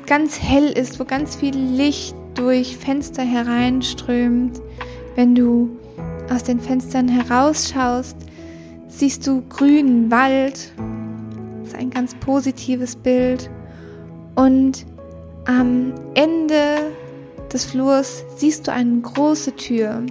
ganz 0.07 0.43
hell 0.43 0.73
ist, 0.73 1.01
wo 1.01 1.07
ganz 1.07 1.37
viel 1.37 1.57
Licht 1.57 2.15
durch 2.35 2.77
Fenster 2.77 3.23
hereinströmt. 3.23 4.61
Wenn 5.15 5.35
du 5.35 5.71
aus 6.31 6.43
den 6.43 6.61
Fenstern 6.61 7.09
herausschaust, 7.09 8.30
siehst 8.91 9.27
du 9.27 9.43
grünen 9.49 10.11
Wald. 10.11 10.73
Das 11.61 11.69
ist 11.69 11.77
ein 11.77 11.91
ganz 11.91 12.15
positives 12.17 12.97
Bild. 12.97 13.51
Und 14.35 14.85
am 15.47 15.95
Ende 16.15 16.93
des 17.53 17.65
Flurs 17.65 18.25
siehst 18.37 18.67
du 18.67 18.73
eine 18.73 19.01
große 19.01 19.57
Tür. 19.57 20.03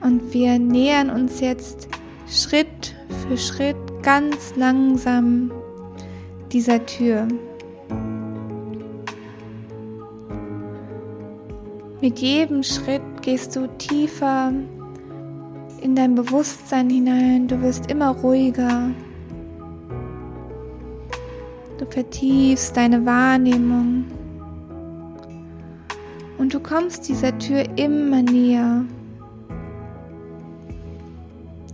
Und 0.00 0.32
wir 0.34 0.58
nähern 0.58 1.10
uns 1.10 1.40
jetzt 1.40 1.88
Schritt 2.28 2.94
für 3.28 3.36
Schritt 3.36 3.76
ganz 4.02 4.54
langsam 4.56 5.52
dieser 6.52 6.84
Tür. 6.84 7.28
Mit 12.00 12.18
jedem 12.18 12.64
Schritt 12.64 13.02
gehst 13.22 13.54
du 13.54 13.68
tiefer 13.78 14.52
in 15.82 15.96
dein 15.96 16.14
Bewusstsein 16.14 16.88
hinein. 16.88 17.48
Du 17.48 17.60
wirst 17.60 17.90
immer 17.90 18.10
ruhiger. 18.10 18.90
Du 21.78 21.86
vertiefst 21.86 22.76
deine 22.76 23.04
Wahrnehmung 23.04 24.04
und 26.38 26.54
du 26.54 26.60
kommst 26.60 27.08
dieser 27.08 27.36
Tür 27.38 27.64
immer 27.76 28.22
näher. 28.22 28.84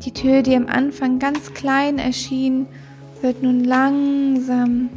Die 0.05 0.13
Tür, 0.13 0.43
die 0.43 0.57
am 0.57 0.67
Anfang 0.67 1.19
ganz 1.19 1.53
klein 1.53 1.99
erschien, 1.99 2.67
wird 3.21 3.43
nun 3.43 3.65
langsam 3.65 4.89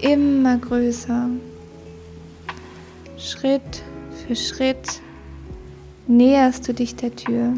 immer 0.00 0.58
größer. 0.58 1.28
Schritt 3.16 3.82
für 4.26 4.36
Schritt 4.36 5.00
näherst 6.06 6.68
du 6.68 6.74
dich 6.74 6.94
der 6.94 7.16
Tür. 7.16 7.54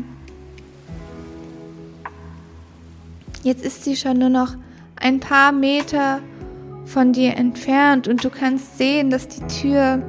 Jetzt 3.42 3.64
ist 3.64 3.85
sie 3.85 3.96
schon 3.96 4.18
nur 4.18 4.29
noch 4.29 4.55
ein 4.96 5.18
paar 5.18 5.50
Meter 5.50 6.20
von 6.85 7.12
dir 7.12 7.37
entfernt 7.37 8.07
und 8.07 8.22
du 8.22 8.31
kannst 8.31 8.76
sehen, 8.76 9.11
dass 9.11 9.29
die 9.29 9.46
Tür 9.46 10.03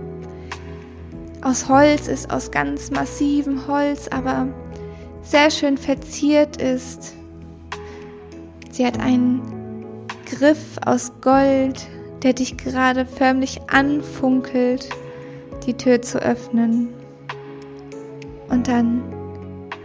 aus 1.41 1.70
Holz 1.70 2.08
ist, 2.08 2.30
aus 2.30 2.52
ganz 2.52 2.91
massivem 2.91 3.67
Holz, 3.67 4.08
aber 4.10 4.48
sehr 5.22 5.50
schön 5.50 5.78
verziert 5.78 6.62
ist. 6.62 7.15
Sie 8.72 8.86
hat 8.86 9.00
einen 9.00 9.41
Griff 10.26 10.78
aus 10.86 11.13
Gold, 11.22 11.88
der 12.24 12.34
dich 12.34 12.58
gerade 12.58 13.06
förmlich 13.06 13.62
anfunkelt, 13.70 14.89
die 15.65 15.74
Tür 15.74 16.02
zu 16.02 16.22
öffnen. 16.22 16.89
Und 18.50 18.67
dann 18.67 19.04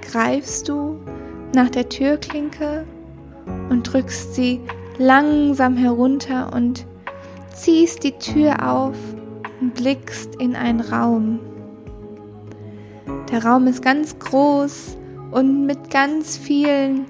greifst 0.03 0.69
du 0.69 1.01
nach 1.55 1.71
der 1.71 1.89
Türklinke 1.89 2.85
und 3.69 3.83
drückst 3.83 4.35
sie 4.35 4.61
langsam 4.99 5.77
herunter 5.77 6.53
und 6.53 6.87
ziehst 7.55 8.05
die 8.05 8.13
Tür 8.13 8.69
auf 8.69 8.97
und 9.61 9.75
blickst 9.75 10.37
in 10.37 10.55
einen 10.55 10.81
Raum. 10.81 11.41
Der 13.31 13.45
Raum 13.45 13.67
ist 13.67 13.83
ganz 13.83 14.19
groß 14.19 14.97
und 15.31 15.67
mit 15.67 15.91
ganz 15.91 16.37
vielen 16.37 17.07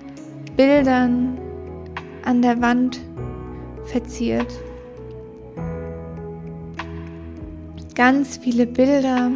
Bildern 0.57 1.39
an 2.25 2.43
der 2.43 2.61
Wand 2.61 3.01
verziert. 3.85 4.47
Ganz 7.95 8.37
viele 8.37 8.67
Bilder, 8.67 9.31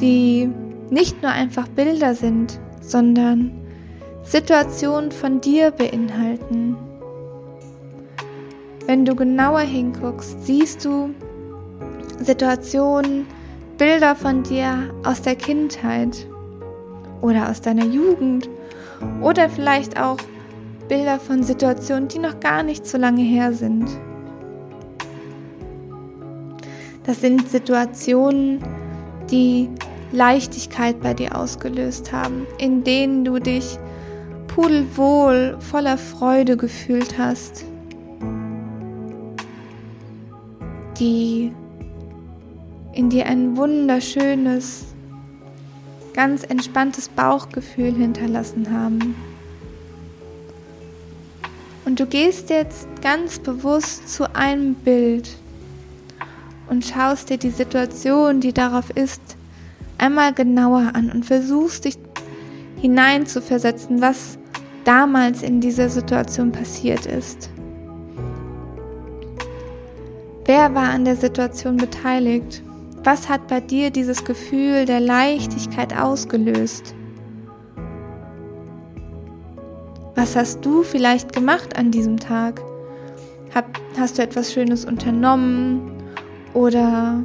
die 0.00 0.50
nicht 0.90 1.22
nur 1.22 1.30
einfach 1.30 1.68
Bilder 1.68 2.14
sind, 2.14 2.58
sondern 2.80 3.59
Situationen 4.30 5.10
von 5.10 5.40
dir 5.40 5.72
beinhalten. 5.72 6.76
Wenn 8.86 9.04
du 9.04 9.16
genauer 9.16 9.62
hinguckst, 9.62 10.46
siehst 10.46 10.84
du 10.84 11.10
Situationen, 12.20 13.26
Bilder 13.76 14.14
von 14.14 14.44
dir 14.44 14.94
aus 15.04 15.22
der 15.22 15.34
Kindheit 15.34 16.28
oder 17.20 17.50
aus 17.50 17.60
deiner 17.60 17.86
Jugend 17.86 18.48
oder 19.20 19.50
vielleicht 19.50 20.00
auch 20.00 20.18
Bilder 20.86 21.18
von 21.18 21.42
Situationen, 21.42 22.06
die 22.06 22.20
noch 22.20 22.38
gar 22.38 22.62
nicht 22.62 22.86
so 22.86 22.98
lange 22.98 23.22
her 23.22 23.52
sind. 23.52 23.88
Das 27.02 27.20
sind 27.20 27.48
Situationen, 27.48 28.62
die 29.28 29.68
Leichtigkeit 30.12 31.00
bei 31.00 31.14
dir 31.14 31.36
ausgelöst 31.36 32.12
haben, 32.12 32.46
in 32.58 32.84
denen 32.84 33.24
du 33.24 33.40
dich 33.40 33.76
pudelwohl, 34.60 35.56
voller 35.58 35.96
Freude 35.96 36.58
gefühlt 36.58 37.16
hast, 37.16 37.64
die 40.98 41.50
in 42.92 43.08
dir 43.08 43.24
ein 43.24 43.56
wunderschönes, 43.56 44.84
ganz 46.12 46.42
entspanntes 46.42 47.08
Bauchgefühl 47.08 47.94
hinterlassen 47.94 48.70
haben. 48.70 49.14
Und 51.86 51.98
du 51.98 52.04
gehst 52.04 52.50
jetzt 52.50 52.86
ganz 53.00 53.38
bewusst 53.38 54.10
zu 54.10 54.34
einem 54.34 54.74
Bild 54.74 55.38
und 56.68 56.84
schaust 56.84 57.30
dir 57.30 57.38
die 57.38 57.48
Situation, 57.48 58.40
die 58.40 58.52
darauf 58.52 58.90
ist, 58.90 59.22
einmal 59.96 60.34
genauer 60.34 60.90
an 60.92 61.10
und 61.10 61.24
versuchst 61.24 61.86
dich 61.86 61.96
hineinzuversetzen, 62.82 64.02
was 64.02 64.36
damals 64.90 65.42
in 65.42 65.60
dieser 65.60 65.88
Situation 65.88 66.50
passiert 66.50 67.06
ist. 67.06 67.48
Wer 70.46 70.74
war 70.74 70.90
an 70.90 71.04
der 71.04 71.14
Situation 71.14 71.76
beteiligt? 71.76 72.60
Was 73.04 73.28
hat 73.28 73.46
bei 73.46 73.60
dir 73.60 73.90
dieses 73.90 74.24
Gefühl 74.24 74.86
der 74.86 74.98
Leichtigkeit 74.98 75.96
ausgelöst? 75.96 76.96
Was 80.16 80.34
hast 80.34 80.64
du 80.64 80.82
vielleicht 80.82 81.32
gemacht 81.32 81.78
an 81.78 81.92
diesem 81.92 82.18
Tag? 82.18 82.60
Hab, 83.54 83.66
hast 83.96 84.18
du 84.18 84.22
etwas 84.22 84.52
Schönes 84.52 84.84
unternommen? 84.84 86.02
Oder 86.52 87.22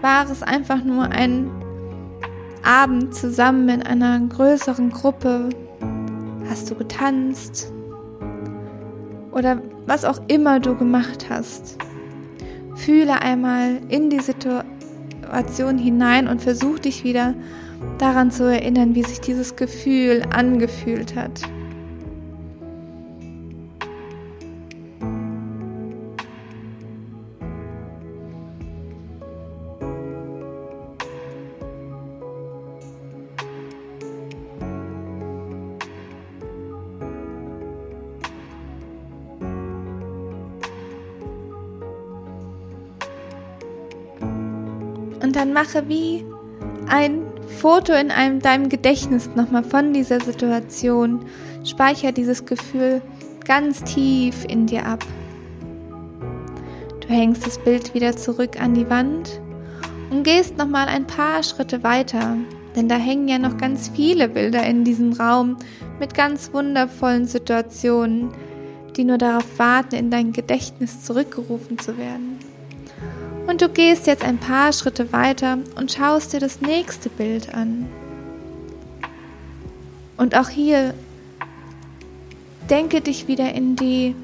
war 0.00 0.30
es 0.30 0.44
einfach 0.44 0.84
nur 0.84 1.06
ein 1.06 1.50
Abend 2.62 3.16
zusammen 3.16 3.68
in 3.68 3.82
einer 3.82 4.20
größeren 4.20 4.90
Gruppe? 4.90 5.48
Hast 6.48 6.70
du 6.70 6.74
getanzt? 6.74 7.72
Oder 9.32 9.62
was 9.86 10.04
auch 10.04 10.20
immer 10.28 10.60
du 10.60 10.76
gemacht 10.76 11.26
hast. 11.28 11.78
Fühle 12.76 13.20
einmal 13.20 13.80
in 13.88 14.10
die 14.10 14.20
Situation 14.20 15.78
hinein 15.78 16.28
und 16.28 16.42
versuch 16.42 16.78
dich 16.78 17.04
wieder 17.04 17.34
daran 17.98 18.30
zu 18.30 18.44
erinnern, 18.44 18.94
wie 18.94 19.02
sich 19.02 19.20
dieses 19.20 19.56
Gefühl 19.56 20.22
angefühlt 20.30 21.16
hat. 21.16 21.42
Dann 45.34 45.52
mache 45.52 45.88
wie 45.88 46.24
ein 46.86 47.22
Foto 47.60 47.92
in 47.92 48.12
einem, 48.12 48.40
deinem 48.40 48.68
Gedächtnis 48.68 49.28
nochmal 49.34 49.64
von 49.64 49.92
dieser 49.92 50.20
Situation. 50.20 51.24
Speicher 51.64 52.12
dieses 52.12 52.46
Gefühl 52.46 53.02
ganz 53.44 53.82
tief 53.82 54.44
in 54.48 54.66
dir 54.66 54.86
ab. 54.86 55.04
Du 57.00 57.08
hängst 57.08 57.44
das 57.44 57.58
Bild 57.58 57.94
wieder 57.94 58.16
zurück 58.16 58.60
an 58.60 58.74
die 58.74 58.88
Wand 58.88 59.40
und 60.10 60.22
gehst 60.22 60.56
nochmal 60.56 60.86
ein 60.86 61.06
paar 61.06 61.42
Schritte 61.42 61.82
weiter, 61.82 62.36
denn 62.76 62.88
da 62.88 62.94
hängen 62.94 63.28
ja 63.28 63.38
noch 63.38 63.58
ganz 63.58 63.90
viele 63.94 64.28
Bilder 64.28 64.64
in 64.64 64.84
diesem 64.84 65.12
Raum 65.14 65.56
mit 65.98 66.14
ganz 66.14 66.52
wundervollen 66.52 67.26
Situationen, 67.26 68.30
die 68.96 69.04
nur 69.04 69.18
darauf 69.18 69.58
warten, 69.58 69.96
in 69.96 70.10
dein 70.10 70.32
Gedächtnis 70.32 71.02
zurückgerufen 71.02 71.78
zu 71.78 71.98
werden. 71.98 72.33
Und 73.46 73.60
du 73.60 73.68
gehst 73.68 74.06
jetzt 74.06 74.24
ein 74.24 74.38
paar 74.38 74.72
Schritte 74.72 75.12
weiter 75.12 75.58
und 75.76 75.92
schaust 75.92 76.32
dir 76.32 76.40
das 76.40 76.60
nächste 76.60 77.10
Bild 77.10 77.54
an. 77.54 77.86
Und 80.16 80.36
auch 80.36 80.48
hier 80.48 80.94
denke 82.70 83.00
dich 83.00 83.28
wieder 83.28 83.52
in 83.52 83.76
die 83.76 84.14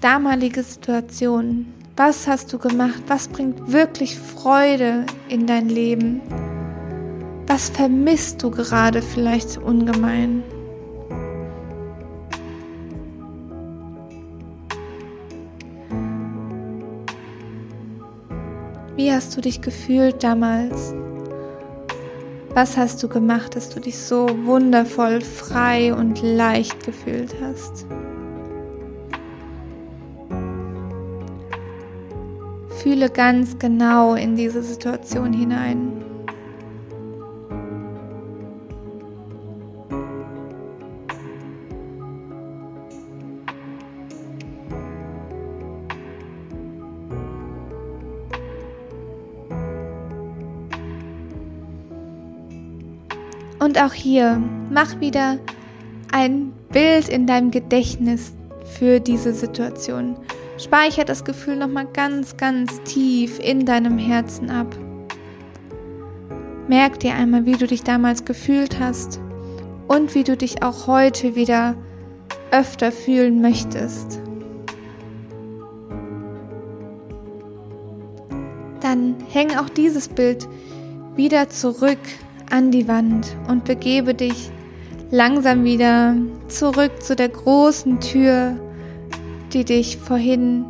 damalige 0.00 0.62
Situation. 0.62 1.72
Was 1.96 2.26
hast 2.26 2.52
du 2.52 2.58
gemacht? 2.58 3.02
Was 3.06 3.28
bringt 3.28 3.70
wirklich 3.70 4.18
Freude 4.18 5.06
in 5.28 5.46
dein 5.46 5.68
Leben? 5.68 6.20
Was 7.46 7.68
vermisst 7.68 8.42
du 8.42 8.50
gerade 8.50 9.00
vielleicht 9.00 9.58
ungemein? 9.58 10.42
Wie 19.04 19.12
hast 19.12 19.36
du 19.36 19.42
dich 19.42 19.60
gefühlt 19.60 20.24
damals? 20.24 20.94
Was 22.54 22.78
hast 22.78 23.02
du 23.02 23.08
gemacht, 23.08 23.54
dass 23.54 23.68
du 23.68 23.78
dich 23.78 23.98
so 23.98 24.26
wundervoll 24.46 25.20
frei 25.20 25.92
und 25.92 26.22
leicht 26.22 26.82
gefühlt 26.86 27.34
hast? 27.42 27.84
Fühle 32.78 33.10
ganz 33.10 33.58
genau 33.58 34.14
in 34.14 34.36
diese 34.36 34.62
Situation 34.62 35.34
hinein. 35.34 36.02
Und 53.74 53.82
auch 53.82 53.92
hier, 53.92 54.40
mach 54.70 55.00
wieder 55.00 55.36
ein 56.12 56.52
Bild 56.70 57.08
in 57.08 57.26
deinem 57.26 57.50
Gedächtnis 57.50 58.32
für 58.78 59.00
diese 59.00 59.34
Situation. 59.34 60.16
Speicher 60.58 61.04
das 61.04 61.24
Gefühl 61.24 61.56
nochmal 61.56 61.88
ganz, 61.92 62.36
ganz 62.36 62.80
tief 62.84 63.40
in 63.40 63.66
deinem 63.66 63.98
Herzen 63.98 64.48
ab. 64.48 64.76
Merk 66.68 67.00
dir 67.00 67.14
einmal, 67.14 67.46
wie 67.46 67.56
du 67.56 67.66
dich 67.66 67.82
damals 67.82 68.24
gefühlt 68.24 68.78
hast 68.78 69.18
und 69.88 70.14
wie 70.14 70.22
du 70.22 70.36
dich 70.36 70.62
auch 70.62 70.86
heute 70.86 71.34
wieder 71.34 71.74
öfter 72.52 72.92
fühlen 72.92 73.42
möchtest. 73.42 74.20
Dann 78.78 79.16
häng 79.32 79.56
auch 79.56 79.68
dieses 79.68 80.06
Bild 80.06 80.46
wieder 81.16 81.48
zurück 81.48 81.98
an 82.50 82.70
die 82.70 82.88
Wand 82.88 83.36
und 83.48 83.64
begebe 83.64 84.14
dich 84.14 84.50
langsam 85.10 85.64
wieder 85.64 86.16
zurück 86.48 87.02
zu 87.02 87.16
der 87.16 87.28
großen 87.28 88.00
Tür, 88.00 88.58
die 89.52 89.64
dich 89.64 89.96
vorhin 89.96 90.64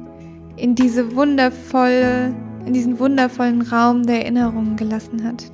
in 0.57 0.75
diese 0.75 1.15
wundervolle, 1.15 2.35
in 2.67 2.73
diesen 2.73 2.99
wundervollen 2.99 3.63
Raum 3.63 4.07
der 4.07 4.23
Erinnerungen 4.23 4.77
gelassen 4.77 5.25
hat. 5.25 5.51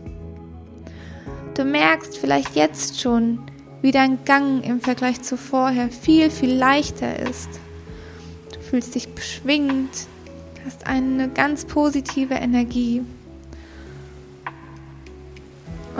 Du 1.54 1.64
merkst 1.64 2.18
vielleicht 2.18 2.56
jetzt 2.56 3.00
schon, 3.00 3.40
wie 3.82 3.92
dein 3.92 4.24
Gang 4.24 4.64
im 4.64 4.80
Vergleich 4.80 5.22
zu 5.22 5.36
vorher 5.36 5.88
viel, 5.88 6.30
viel 6.30 6.52
leichter 6.52 7.18
ist. 7.18 7.48
Du 8.52 8.60
fühlst 8.60 8.94
dich 8.94 9.14
beschwingt, 9.14 10.06
hast 10.64 10.86
eine 10.86 11.28
ganz 11.28 11.64
positive 11.64 12.34
Energie 12.34 13.02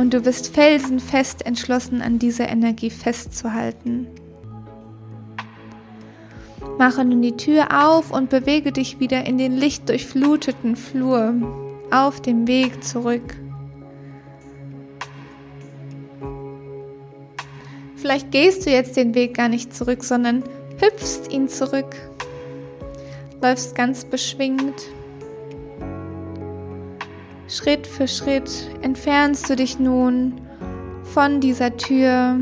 und 0.01 0.15
du 0.15 0.23
bist 0.23 0.55
felsenfest 0.55 1.45
entschlossen, 1.45 2.01
an 2.01 2.19
dieser 2.19 2.49
Energie 2.49 2.89
festzuhalten. 2.89 4.07
Mache 6.79 7.05
nun 7.05 7.21
die 7.21 7.37
Tür 7.37 7.87
auf 7.87 8.11
und 8.11 8.31
bewege 8.31 8.73
dich 8.73 8.99
wieder 8.99 9.27
in 9.27 9.37
den 9.37 9.59
lichtdurchfluteten 9.59 10.77
Flur 10.77 11.35
auf 11.91 12.23
dem 12.23 12.47
Weg 12.47 12.83
zurück. 12.83 13.37
Vielleicht 17.97 18.31
gehst 18.31 18.65
du 18.65 18.71
jetzt 18.71 18.97
den 18.97 19.15
Weg 19.15 19.35
gar 19.35 19.51
nicht 19.51 19.75
zurück, 19.75 20.03
sondern 20.03 20.43
hüpfst 20.79 21.31
ihn 21.31 21.51
zurück, 21.51 21.95
läufst 23.43 23.75
ganz 23.75 24.07
beschwingt 24.07 24.81
Schritt 27.51 27.85
für 27.85 28.07
Schritt 28.07 28.49
entfernst 28.81 29.51
du 29.51 29.57
dich 29.57 29.81
nun 29.81 30.41
von 31.03 31.41
dieser 31.41 31.77
Tür. 31.77 32.39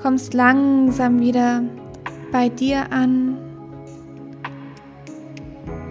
Kommst 0.00 0.32
langsam 0.32 1.20
wieder 1.20 1.62
bei 2.32 2.48
dir 2.48 2.90
an. 2.90 3.36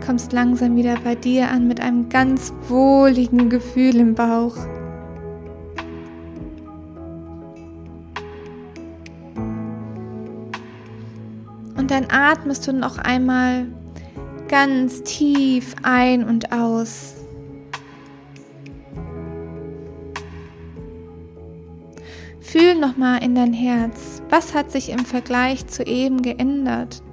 Kommst 0.03 0.33
langsam 0.33 0.75
wieder 0.77 0.95
bei 1.03 1.13
dir 1.13 1.51
an 1.51 1.67
mit 1.67 1.79
einem 1.79 2.09
ganz 2.09 2.51
wohligen 2.67 3.51
Gefühl 3.51 3.97
im 3.97 4.15
Bauch. 4.15 4.57
Und 11.85 11.91
dann 11.91 12.07
atmest 12.09 12.65
du 12.65 12.73
noch 12.73 12.97
einmal 12.97 13.67
ganz 14.47 15.03
tief 15.03 15.75
ein 15.83 16.23
und 16.23 16.51
aus. 16.51 17.13
Fühl 22.41 22.73
noch 22.73 22.97
mal 22.97 23.23
in 23.23 23.35
dein 23.35 23.53
Herz. 23.53 24.23
Was 24.31 24.55
hat 24.55 24.71
sich 24.71 24.89
im 24.89 25.05
Vergleich 25.05 25.67
zu 25.67 25.83
eben 25.83 26.23
geändert? 26.23 27.03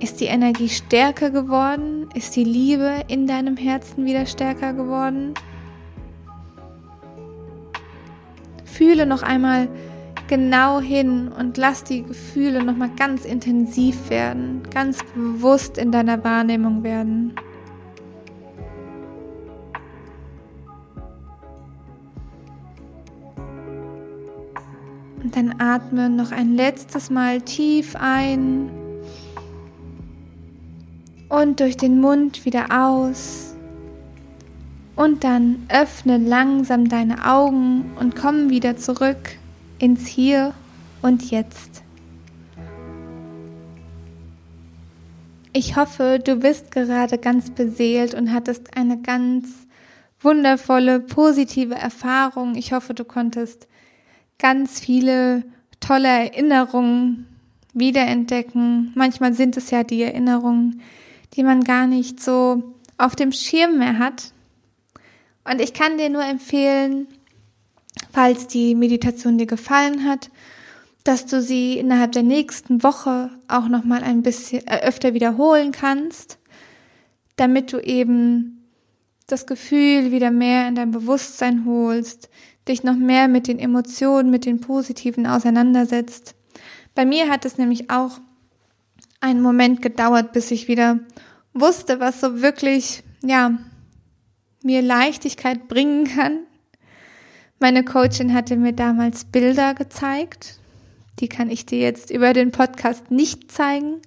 Ist 0.00 0.20
die 0.20 0.26
Energie 0.26 0.68
stärker 0.68 1.30
geworden? 1.30 2.08
Ist 2.14 2.34
die 2.34 2.42
Liebe 2.42 3.04
in 3.06 3.28
deinem 3.28 3.56
Herzen 3.56 4.06
wieder 4.06 4.26
stärker 4.26 4.72
geworden? 4.72 5.34
Fühle 8.64 9.06
noch 9.06 9.22
einmal 9.22 9.68
genau 10.28 10.80
hin 10.80 11.28
und 11.28 11.56
lass 11.56 11.84
die 11.84 12.02
Gefühle 12.02 12.62
nochmal 12.62 12.90
ganz 12.96 13.24
intensiv 13.24 14.10
werden, 14.10 14.62
ganz 14.72 14.98
bewusst 15.14 15.78
in 15.78 15.92
deiner 15.92 16.22
Wahrnehmung 16.24 16.82
werden. 16.82 17.34
Und 25.22 25.36
dann 25.36 25.54
atme 25.58 26.08
noch 26.08 26.30
ein 26.30 26.54
letztes 26.54 27.10
Mal 27.10 27.40
tief 27.40 27.96
ein 27.98 28.70
und 31.28 31.60
durch 31.60 31.76
den 31.76 32.00
Mund 32.00 32.44
wieder 32.44 32.66
aus. 32.70 33.54
Und 34.94 35.24
dann 35.24 35.66
öffne 35.68 36.16
langsam 36.16 36.88
deine 36.88 37.26
Augen 37.26 37.92
und 37.98 38.16
komm 38.16 38.50
wieder 38.50 38.76
zurück 38.76 39.36
ins 39.78 40.06
Hier 40.06 40.54
und 41.02 41.30
Jetzt. 41.30 41.82
Ich 45.52 45.76
hoffe, 45.76 46.20
du 46.22 46.36
bist 46.36 46.70
gerade 46.70 47.18
ganz 47.18 47.50
beseelt 47.50 48.14
und 48.14 48.32
hattest 48.32 48.76
eine 48.76 49.00
ganz 49.00 49.66
wundervolle, 50.20 51.00
positive 51.00 51.74
Erfahrung. 51.74 52.56
Ich 52.56 52.72
hoffe, 52.72 52.94
du 52.94 53.04
konntest 53.04 53.66
ganz 54.38 54.80
viele 54.80 55.44
tolle 55.80 56.08
Erinnerungen 56.08 57.26
wiederentdecken. 57.72 58.92
Manchmal 58.94 59.32
sind 59.32 59.56
es 59.56 59.70
ja 59.70 59.82
die 59.84 60.02
Erinnerungen, 60.02 60.82
die 61.34 61.42
man 61.42 61.64
gar 61.64 61.86
nicht 61.86 62.22
so 62.22 62.74
auf 62.98 63.16
dem 63.16 63.32
Schirm 63.32 63.78
mehr 63.78 63.98
hat. 63.98 64.32
Und 65.44 65.60
ich 65.60 65.74
kann 65.74 65.96
dir 65.96 66.10
nur 66.10 66.24
empfehlen, 66.24 67.06
falls 68.16 68.46
die 68.46 68.74
Meditation 68.74 69.36
dir 69.36 69.44
gefallen 69.44 70.04
hat, 70.04 70.30
dass 71.04 71.26
du 71.26 71.42
sie 71.42 71.78
innerhalb 71.78 72.12
der 72.12 72.22
nächsten 72.22 72.82
Woche 72.82 73.28
auch 73.46 73.68
noch 73.68 73.84
mal 73.84 74.02
ein 74.02 74.22
bisschen 74.22 74.66
äh, 74.66 74.80
öfter 74.86 75.12
wiederholen 75.12 75.70
kannst, 75.70 76.38
damit 77.36 77.74
du 77.74 77.78
eben 77.78 78.70
das 79.26 79.46
Gefühl 79.46 80.12
wieder 80.12 80.30
mehr 80.30 80.66
in 80.66 80.76
dein 80.76 80.92
Bewusstsein 80.92 81.66
holst, 81.66 82.30
dich 82.66 82.84
noch 82.84 82.96
mehr 82.96 83.28
mit 83.28 83.48
den 83.48 83.58
Emotionen, 83.58 84.30
mit 84.30 84.46
den 84.46 84.62
Positiven 84.62 85.26
auseinandersetzt. 85.26 86.34
Bei 86.94 87.04
mir 87.04 87.28
hat 87.28 87.44
es 87.44 87.58
nämlich 87.58 87.90
auch 87.90 88.18
einen 89.20 89.42
Moment 89.42 89.82
gedauert, 89.82 90.32
bis 90.32 90.50
ich 90.50 90.68
wieder 90.68 91.00
wusste, 91.52 92.00
was 92.00 92.22
so 92.22 92.40
wirklich, 92.40 93.02
ja, 93.22 93.58
mir 94.62 94.80
Leichtigkeit 94.80 95.68
bringen 95.68 96.04
kann. 96.04 96.45
Meine 97.58 97.84
Coachin 97.84 98.34
hatte 98.34 98.56
mir 98.56 98.72
damals 98.72 99.24
Bilder 99.24 99.74
gezeigt. 99.74 100.58
Die 101.20 101.28
kann 101.28 101.50
ich 101.50 101.64
dir 101.64 101.78
jetzt 101.78 102.10
über 102.10 102.34
den 102.34 102.52
Podcast 102.52 103.10
nicht 103.10 103.50
zeigen. 103.50 104.02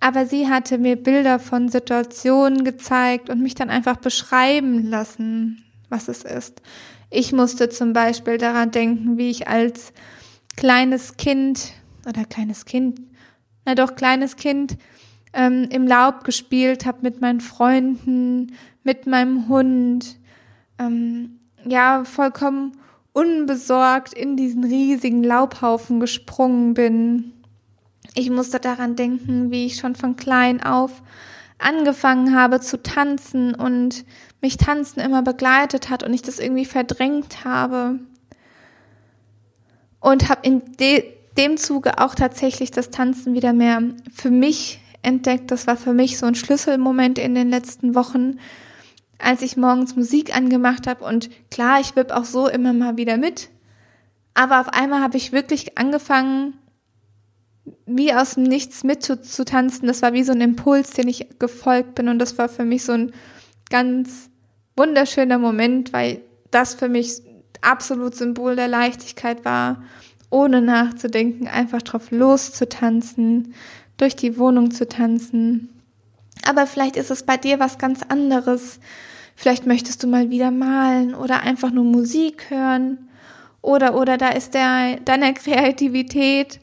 Aber 0.00 0.26
sie 0.26 0.48
hatte 0.48 0.78
mir 0.78 0.94
Bilder 0.94 1.40
von 1.40 1.68
Situationen 1.68 2.62
gezeigt 2.62 3.30
und 3.30 3.42
mich 3.42 3.56
dann 3.56 3.68
einfach 3.68 3.96
beschreiben 3.96 4.88
lassen, 4.88 5.64
was 5.88 6.06
es 6.06 6.22
ist. 6.22 6.62
Ich 7.10 7.32
musste 7.32 7.68
zum 7.68 7.92
Beispiel 7.92 8.38
daran 8.38 8.70
denken, 8.70 9.18
wie 9.18 9.30
ich 9.30 9.48
als 9.48 9.92
kleines 10.56 11.16
Kind 11.16 11.72
oder 12.06 12.24
kleines 12.24 12.64
Kind, 12.64 13.00
na 13.64 13.74
doch 13.74 13.96
kleines 13.96 14.36
Kind 14.36 14.76
ähm, 15.32 15.66
im 15.70 15.86
Laub 15.88 16.22
gespielt 16.22 16.86
habe 16.86 16.98
mit 17.02 17.20
meinen 17.20 17.40
Freunden, 17.40 18.52
mit 18.84 19.08
meinem 19.08 19.48
Hund, 19.48 20.16
ähm, 20.78 21.40
ja, 21.70 22.04
vollkommen 22.04 22.72
unbesorgt 23.12 24.12
in 24.12 24.36
diesen 24.36 24.64
riesigen 24.64 25.24
Laubhaufen 25.24 26.00
gesprungen 26.00 26.74
bin. 26.74 27.32
Ich 28.14 28.30
musste 28.30 28.60
daran 28.60 28.96
denken, 28.96 29.50
wie 29.50 29.66
ich 29.66 29.76
schon 29.76 29.96
von 29.96 30.16
klein 30.16 30.62
auf 30.62 31.02
angefangen 31.58 32.36
habe 32.36 32.60
zu 32.60 32.80
tanzen 32.80 33.54
und 33.54 34.04
mich 34.40 34.56
Tanzen 34.56 35.00
immer 35.00 35.22
begleitet 35.22 35.90
hat 35.90 36.04
und 36.04 36.14
ich 36.14 36.22
das 36.22 36.38
irgendwie 36.38 36.64
verdrängt 36.64 37.44
habe. 37.44 37.98
Und 40.00 40.28
habe 40.28 40.40
in 40.44 40.62
de 40.78 41.18
dem 41.36 41.56
Zuge 41.56 41.98
auch 41.98 42.16
tatsächlich 42.16 42.72
das 42.72 42.90
Tanzen 42.90 43.32
wieder 43.34 43.52
mehr 43.52 43.80
für 44.12 44.30
mich 44.30 44.80
entdeckt. 45.02 45.52
Das 45.52 45.68
war 45.68 45.76
für 45.76 45.92
mich 45.92 46.18
so 46.18 46.26
ein 46.26 46.34
Schlüsselmoment 46.34 47.16
in 47.18 47.36
den 47.36 47.48
letzten 47.48 47.94
Wochen, 47.94 48.38
als 49.18 49.42
ich 49.42 49.56
morgens 49.56 49.96
Musik 49.96 50.34
angemacht 50.36 50.86
habe. 50.86 51.04
Und 51.04 51.28
klar, 51.50 51.80
ich 51.80 51.96
wipp 51.96 52.10
auch 52.10 52.24
so 52.24 52.48
immer 52.48 52.72
mal 52.72 52.96
wieder 52.96 53.16
mit. 53.16 53.50
Aber 54.34 54.60
auf 54.60 54.68
einmal 54.68 55.00
habe 55.00 55.16
ich 55.16 55.32
wirklich 55.32 55.76
angefangen, 55.76 56.54
wie 57.86 58.14
aus 58.14 58.34
dem 58.34 58.44
Nichts 58.44 58.84
mit 58.84 59.02
zu, 59.02 59.20
zu 59.20 59.44
tanzen. 59.44 59.86
Das 59.86 60.02
war 60.02 60.12
wie 60.12 60.22
so 60.22 60.32
ein 60.32 60.40
Impuls, 60.40 60.90
den 60.90 61.08
ich 61.08 61.26
gefolgt 61.38 61.94
bin. 61.96 62.08
Und 62.08 62.18
das 62.18 62.38
war 62.38 62.48
für 62.48 62.64
mich 62.64 62.84
so 62.84 62.92
ein 62.92 63.12
ganz 63.70 64.30
wunderschöner 64.76 65.38
Moment, 65.38 65.92
weil 65.92 66.20
das 66.50 66.74
für 66.74 66.88
mich 66.88 67.22
absolut 67.60 68.14
Symbol 68.14 68.56
der 68.56 68.68
Leichtigkeit 68.68 69.44
war, 69.44 69.82
ohne 70.30 70.60
nachzudenken, 70.60 71.48
einfach 71.48 71.82
drauf 71.82 72.10
loszutanzen, 72.10 73.54
durch 73.96 74.14
die 74.14 74.38
Wohnung 74.38 74.70
zu 74.70 74.88
tanzen. 74.88 75.77
Aber 76.46 76.66
vielleicht 76.66 76.96
ist 76.96 77.10
es 77.10 77.22
bei 77.22 77.36
dir 77.36 77.58
was 77.58 77.78
ganz 77.78 78.02
anderes. 78.08 78.80
Vielleicht 79.36 79.66
möchtest 79.66 80.02
du 80.02 80.06
mal 80.06 80.30
wieder 80.30 80.50
malen 80.50 81.14
oder 81.14 81.42
einfach 81.42 81.70
nur 81.70 81.84
Musik 81.84 82.50
hören. 82.50 83.08
Oder, 83.62 83.94
oder 83.94 84.16
da 84.16 84.30
ist 84.30 84.54
der, 84.54 84.98
deiner 85.04 85.32
Kreativität 85.32 86.60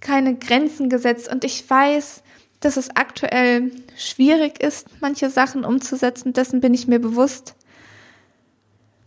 keine 0.00 0.34
Grenzen 0.36 0.88
gesetzt. 0.88 1.30
Und 1.30 1.44
ich 1.44 1.68
weiß, 1.68 2.22
dass 2.60 2.76
es 2.76 2.96
aktuell 2.96 3.72
schwierig 3.96 4.62
ist, 4.62 4.88
manche 5.00 5.30
Sachen 5.30 5.64
umzusetzen. 5.64 6.32
Dessen 6.32 6.60
bin 6.60 6.74
ich 6.74 6.86
mir 6.86 6.98
bewusst. 6.98 7.54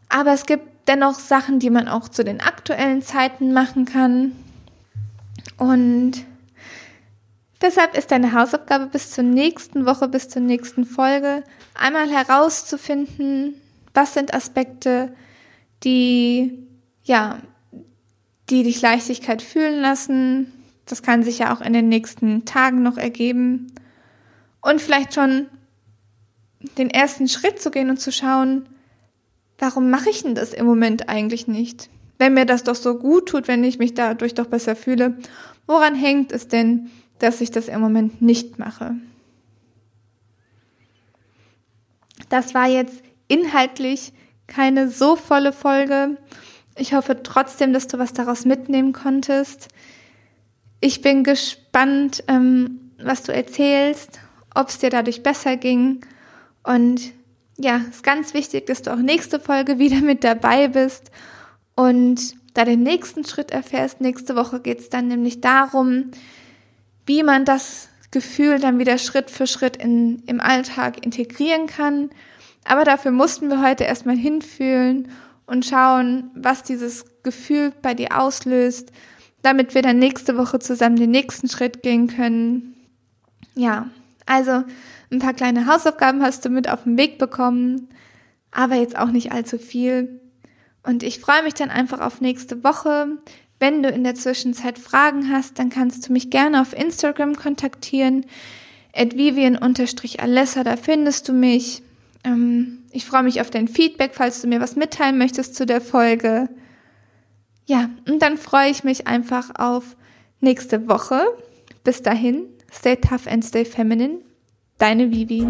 Aber 0.10 0.34
es 0.34 0.46
gibt 0.46 0.68
dennoch 0.88 1.20
Sachen, 1.20 1.60
die 1.60 1.70
man 1.70 1.88
auch 1.88 2.10
zu 2.10 2.24
den 2.24 2.40
aktuellen 2.40 3.02
Zeiten 3.02 3.54
machen 3.54 3.86
kann. 3.86 4.34
Und 5.58 6.24
Deshalb 7.62 7.98
ist 7.98 8.12
deine 8.12 8.34
Hausaufgabe 8.34 8.88
bis 8.88 9.12
zur 9.12 9.24
nächsten 9.24 9.86
Woche, 9.86 10.08
bis 10.08 10.30
zur 10.30 10.42
nächsten 10.42 10.86
Folge, 10.86 11.44
einmal 11.74 12.10
herauszufinden, 12.10 13.56
was 13.94 14.14
sind 14.14 14.34
Aspekte, 14.34 15.16
die, 15.84 16.68
ja, 17.04 17.40
die 18.50 18.64
dich 18.64 18.82
Leichtigkeit 18.82 19.42
fühlen 19.42 19.82
lassen. 19.82 20.52
Das 20.86 21.02
kann 21.02 21.24
sich 21.24 21.40
ja 21.40 21.54
auch 21.54 21.62
in 21.62 21.74
den 21.74 21.90
nächsten 21.90 22.46
Tagen 22.46 22.84
noch 22.84 22.98
ergeben. 22.98 23.74
Und 24.62 24.82
vielleicht 24.82 25.16
schon 25.16 25.48
den 26.78 26.90
ersten 26.90 27.28
Schritt 27.28 27.62
zu 27.62 27.72
gehen 27.72 27.90
und 27.90 28.00
zu 28.00 28.12
schauen, 28.12 28.68
warum 29.58 29.90
mache 29.90 30.10
ich 30.10 30.24
denn 30.24 30.36
das 30.36 30.54
im 30.54 30.66
Moment 30.66 31.10
eigentlich 31.10 31.48
nicht? 31.48 31.90
Wenn 32.20 32.34
mir 32.34 32.46
das 32.46 32.64
doch 32.64 32.76
so 32.76 32.98
gut 32.98 33.30
tut, 33.30 33.48
wenn 33.48 33.64
ich 33.64 33.80
mich 33.80 33.94
dadurch 33.94 34.34
doch 34.34 34.48
besser 34.48 34.76
fühle, 34.76 35.18
woran 35.68 35.96
hängt 35.96 36.32
es 36.32 36.48
denn, 36.48 36.90
dass 37.20 37.42
ich 37.42 37.52
das 37.52 37.68
im 37.68 37.82
Moment 37.82 38.22
nicht 38.22 38.60
mache. 38.60 38.96
Das 42.30 42.54
war 42.54 42.68
jetzt 42.68 43.02
inhaltlich 43.28 44.14
keine 44.48 44.90
so 44.90 45.16
volle 45.16 45.54
Folge. 45.54 46.18
Ich 46.76 46.94
hoffe 46.94 47.22
trotzdem, 47.24 47.74
dass 47.74 47.88
du 47.88 47.98
was 47.98 48.14
daraus 48.14 48.46
mitnehmen 48.46 48.94
konntest. 48.94 49.68
Ich 50.80 51.02
bin 51.02 51.24
gespannt, 51.24 52.24
ähm, 52.28 52.92
was 53.00 53.24
du 53.24 53.34
erzählst, 53.34 54.20
ob 54.54 54.70
es 54.70 54.80
dir 54.80 54.90
dadurch 54.90 55.24
besser 55.24 55.58
ging. 55.58 56.02
Und 56.64 57.14
ja, 57.58 57.82
ist 57.90 58.04
ganz 58.04 58.34
wichtig, 58.34 58.68
dass 58.68 58.84
du 58.84 58.94
auch 58.94 59.00
nächste 59.00 59.40
Folge 59.40 59.80
wieder 59.80 60.02
mit 60.02 60.24
dabei 60.24 60.68
bist 60.68 61.12
und 61.76 62.36
da 62.54 62.66
den 62.66 62.84
nächsten 62.84 63.26
Schritt 63.26 63.52
erfährst. 63.52 64.02
Nächste 64.02 64.36
Woche 64.36 64.60
geht 64.60 64.80
es 64.80 64.90
dann 64.90 65.08
nämlich 65.08 65.42
darum, 65.42 66.12
wie 67.08 67.24
man 67.24 67.44
das 67.44 67.90
Gefühl 68.12 68.60
dann 68.60 68.80
wieder 68.80 68.98
Schritt 68.98 69.32
für 69.32 69.48
Schritt 69.48 69.78
in, 69.78 70.20
im 70.28 70.40
Alltag 70.40 71.04
integrieren 71.06 71.68
kann. 71.68 72.10
Aber 72.64 72.84
dafür 72.84 73.12
mussten 73.12 73.50
wir 73.50 73.62
heute 73.62 73.86
erstmal 73.86 74.18
hinfühlen 74.18 75.10
und 75.46 75.66
schauen, 75.66 76.30
was 76.36 76.64
dieses 76.64 77.06
Gefühl 77.24 77.74
bei 77.82 77.94
dir 77.94 78.18
auslöst, 78.18 78.92
damit 79.42 79.74
wir 79.74 79.82
dann 79.82 80.00
nächste 80.00 80.38
Woche 80.38 80.60
zusammen 80.60 80.98
den 80.98 81.12
nächsten 81.12 81.50
Schritt 81.50 81.82
gehen 81.82 82.08
können. 82.08 82.76
Ja, 83.56 83.90
also 84.26 84.64
ein 85.12 85.20
paar 85.20 85.34
kleine 85.34 85.66
Hausaufgaben 85.66 86.22
hast 86.22 86.44
du 86.44 86.50
mit 86.50 86.70
auf 86.70 86.84
den 86.84 86.98
Weg 86.98 87.18
bekommen, 87.18 87.90
aber 88.52 88.76
jetzt 88.76 88.98
auch 88.98 89.10
nicht 89.10 89.32
allzu 89.32 89.58
viel. 89.58 90.22
Und 90.84 91.04
ich 91.04 91.20
freue 91.20 91.44
mich 91.44 91.54
dann 91.54 91.70
einfach 91.70 92.02
auf 92.02 92.22
nächste 92.22 92.64
Woche. 92.64 93.18
Wenn 93.60 93.82
du 93.82 93.90
in 93.90 94.04
der 94.04 94.16
Zwischenzeit 94.16 94.78
Fragen 94.78 95.32
hast, 95.32 95.58
dann 95.58 95.70
kannst 95.70 96.08
du 96.08 96.14
mich 96.14 96.30
gerne 96.30 96.62
auf 96.62 96.78
Instagram 96.78 97.36
kontaktieren. 97.36 98.26
Vivian-Alessa, 98.96 100.64
da 100.64 100.76
findest 100.78 101.28
du 101.28 101.34
mich. 101.34 101.82
Ähm, 102.24 102.84
ich 102.92 103.06
freue 103.06 103.24
mich 103.24 103.42
auf 103.42 103.50
dein 103.50 103.68
Feedback, 103.68 104.12
falls 104.14 104.42
du 104.42 104.48
mir 104.48 104.60
was 104.60 104.76
mitteilen 104.76 105.18
möchtest 105.18 105.56
zu 105.56 105.66
der 105.66 105.82
Folge. 105.82 106.50
Ja, 107.66 107.90
und 108.08 108.22
dann 108.22 108.38
freue 108.38 108.70
ich 108.70 108.84
mich 108.84 109.08
einfach 109.08 109.52
auf 109.58 109.98
nächste 110.40 110.88
Woche. 110.88 111.22
Bis 111.84 112.02
dahin, 112.02 112.46
stay 112.72 112.96
tough 112.96 113.28
and 113.28 113.44
stay 113.44 113.66
feminine. 113.66 114.20
Deine 114.78 115.12
Vivi. 115.12 115.46